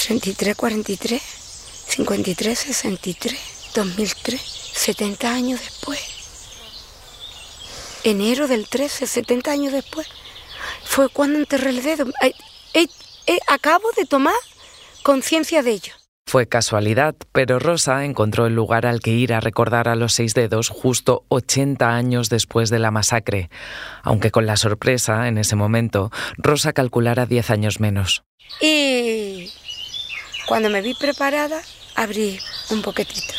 33, 0.04 0.56
43, 0.56 1.22
53, 1.86 2.58
63, 2.58 3.40
2003, 3.72 4.40
70 4.74 5.32
años 5.32 5.60
después. 5.60 6.00
Enero 8.02 8.48
del 8.48 8.66
13, 8.66 9.06
70 9.06 9.52
años 9.52 9.72
después. 9.72 10.08
Fue 10.84 11.08
cuando 11.08 11.38
enterré 11.38 11.70
el 11.70 11.84
dedo. 11.84 12.06
acabo 13.46 13.88
de 13.96 14.06
tomar 14.06 14.34
conciencia 15.04 15.62
de 15.62 15.70
ello. 15.70 15.99
Fue 16.30 16.46
casualidad, 16.46 17.16
pero 17.32 17.58
Rosa 17.58 18.04
encontró 18.04 18.46
el 18.46 18.54
lugar 18.54 18.86
al 18.86 19.00
que 19.00 19.10
ir 19.10 19.34
a 19.34 19.40
recordar 19.40 19.88
a 19.88 19.96
los 19.96 20.12
seis 20.12 20.32
dedos 20.32 20.68
justo 20.68 21.24
80 21.26 21.88
años 21.88 22.28
después 22.28 22.70
de 22.70 22.78
la 22.78 22.92
masacre, 22.92 23.50
aunque 24.04 24.30
con 24.30 24.46
la 24.46 24.56
sorpresa, 24.56 25.26
en 25.26 25.38
ese 25.38 25.56
momento, 25.56 26.12
Rosa 26.38 26.72
calculara 26.72 27.26
10 27.26 27.50
años 27.50 27.80
menos. 27.80 28.22
Y 28.60 29.50
cuando 30.46 30.70
me 30.70 30.82
vi 30.82 30.94
preparada, 30.94 31.62
abrí 31.96 32.38
un 32.70 32.80
poquitito 32.80 33.34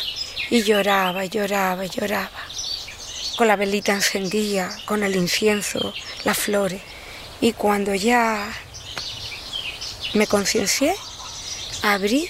y 0.50 0.62
lloraba, 0.62 1.24
lloraba, 1.24 1.86
lloraba, 1.86 2.28
con 3.38 3.48
la 3.48 3.56
velita 3.56 3.94
encendida, 3.94 4.68
con 4.84 5.02
el 5.02 5.16
incienso, 5.16 5.94
las 6.26 6.36
flores. 6.36 6.82
Y 7.40 7.54
cuando 7.54 7.94
ya 7.94 8.52
me 10.12 10.26
conciencié, 10.26 10.94
abrí 11.82 12.28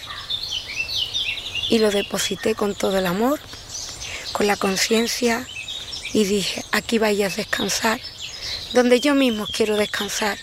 y 1.68 1.78
lo 1.78 1.90
deposité 1.90 2.54
con 2.54 2.74
todo 2.74 2.98
el 2.98 3.06
amor, 3.06 3.40
con 4.32 4.46
la 4.46 4.56
conciencia 4.56 5.46
y 6.12 6.24
dije, 6.24 6.62
aquí 6.72 6.98
vayas 6.98 7.34
a 7.34 7.36
descansar, 7.36 8.00
donde 8.74 9.00
yo 9.00 9.14
mismo 9.14 9.46
quiero 9.46 9.76
descansar 9.76 10.38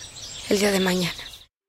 el 0.49 0.59
día 0.59 0.72
de 0.72 0.80
mañana. 0.80 1.13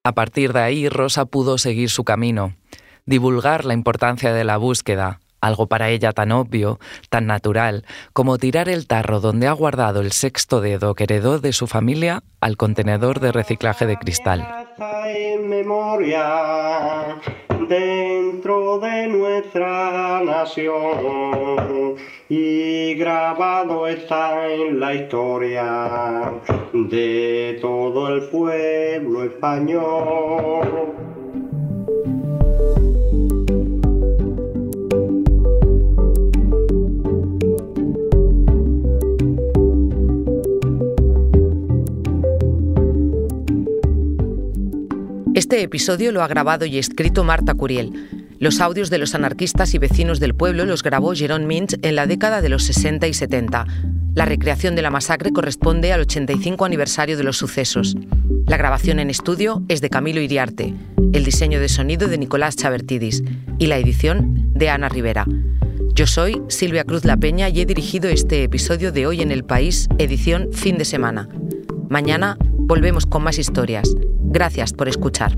A 0.05 0.13
partir 0.13 0.53
de 0.53 0.61
ahí, 0.61 0.89
Rosa 0.89 1.27
pudo 1.27 1.59
seguir 1.59 1.91
su 1.91 2.05
camino, 2.05 2.57
divulgar 3.05 3.65
la 3.65 3.75
importancia 3.75 4.33
de 4.33 4.45
la 4.45 4.57
búsqueda, 4.57 5.21
algo 5.41 5.67
para 5.67 5.91
ella 5.91 6.13
tan 6.13 6.33
obvio, 6.33 6.79
tan 7.09 7.27
natural, 7.27 7.85
como 8.13 8.39
tirar 8.39 8.69
el 8.69 8.87
tarro 8.87 9.21
donde 9.21 9.47
ha 9.47 9.53
guardado 9.53 10.01
el 10.01 10.13
sexto 10.13 10.61
dedo 10.61 10.95
que 10.95 11.05
heredó 11.05 11.39
de 11.39 11.53
su 11.53 11.67
familia 11.67 12.23
al 12.41 12.57
contenedor 12.57 13.21
de 13.21 13.33
reciclaje 13.33 13.87
de 13.87 13.97
cristal. 13.97 14.47
Dentro 17.71 18.81
de 18.81 19.07
nuestra 19.07 20.21
nación 20.25 21.95
y 22.29 22.95
grabado 22.97 23.87
está 23.87 24.53
en 24.53 24.81
la 24.81 24.93
historia 24.93 26.33
de 26.73 27.59
todo 27.61 28.09
el 28.09 28.23
pueblo 28.23 29.23
español. 29.23 31.20
Este 45.41 45.63
episodio 45.63 46.13
lo 46.13 46.23
ha 46.23 46.29
grabado 46.29 46.67
y 46.67 46.77
escrito 46.77 47.25
Marta 47.25 47.55
Curiel. 47.55 48.27
Los 48.39 48.61
audios 48.61 48.91
de 48.91 48.99
los 48.99 49.15
anarquistas 49.15 49.73
y 49.73 49.79
vecinos 49.79 50.21
del 50.21 50.35
pueblo 50.35 50.67
los 50.67 50.83
grabó 50.83 51.15
Jerón 51.15 51.47
Minch 51.47 51.79
en 51.81 51.97
la 51.97 52.07
década 52.07 52.43
de 52.43 52.51
los 52.51 52.65
60 52.65 53.09
y 53.09 53.15
70. 53.15 53.67
La 54.15 54.27
recreación 54.27 54.77
de 54.77 54.83
la 54.83 54.91
masacre 54.91 55.33
corresponde 55.33 55.95
al 55.95 56.03
85 56.03 56.67
aniversario 56.67 57.17
de 57.17 57.25
los 57.25 57.39
sucesos. 57.39 57.97
La 58.47 58.59
grabación 58.59 58.99
en 58.99 59.09
estudio 59.09 59.63
es 59.69 59.81
de 59.81 59.89
Camilo 59.89 60.21
Iriarte, 60.21 60.75
el 61.15 61.25
diseño 61.25 61.59
de 61.59 61.71
sonido 61.71 62.07
de 62.07 62.19
Nicolás 62.19 62.57
Chavertidis 62.57 63.23
y 63.59 63.67
la 63.67 63.79
edición 63.79 64.53
de 64.53 64.69
Ana 64.69 64.91
Rivera. 64.91 65.25
Yo 65.95 66.07
soy 66.07 66.43
Silvia 66.49 66.85
Cruz 66.85 67.07
La 67.07 67.17
Peña 67.17 67.49
y 67.49 67.63
he 67.63 67.65
dirigido 67.65 68.11
este 68.11 68.43
episodio 68.43 68.93
de 68.93 69.07
Hoy 69.07 69.23
en 69.23 69.31
el 69.31 69.45
País, 69.45 69.89
edición 69.97 70.51
fin 70.53 70.77
de 70.77 70.85
semana. 70.85 71.31
Mañana 71.89 72.37
volvemos 72.71 73.05
con 73.05 73.25
más 73.25 73.41
historias. 73.41 73.97
Gracias 74.21 74.73
por 74.73 74.89
escuchar. 74.89 75.37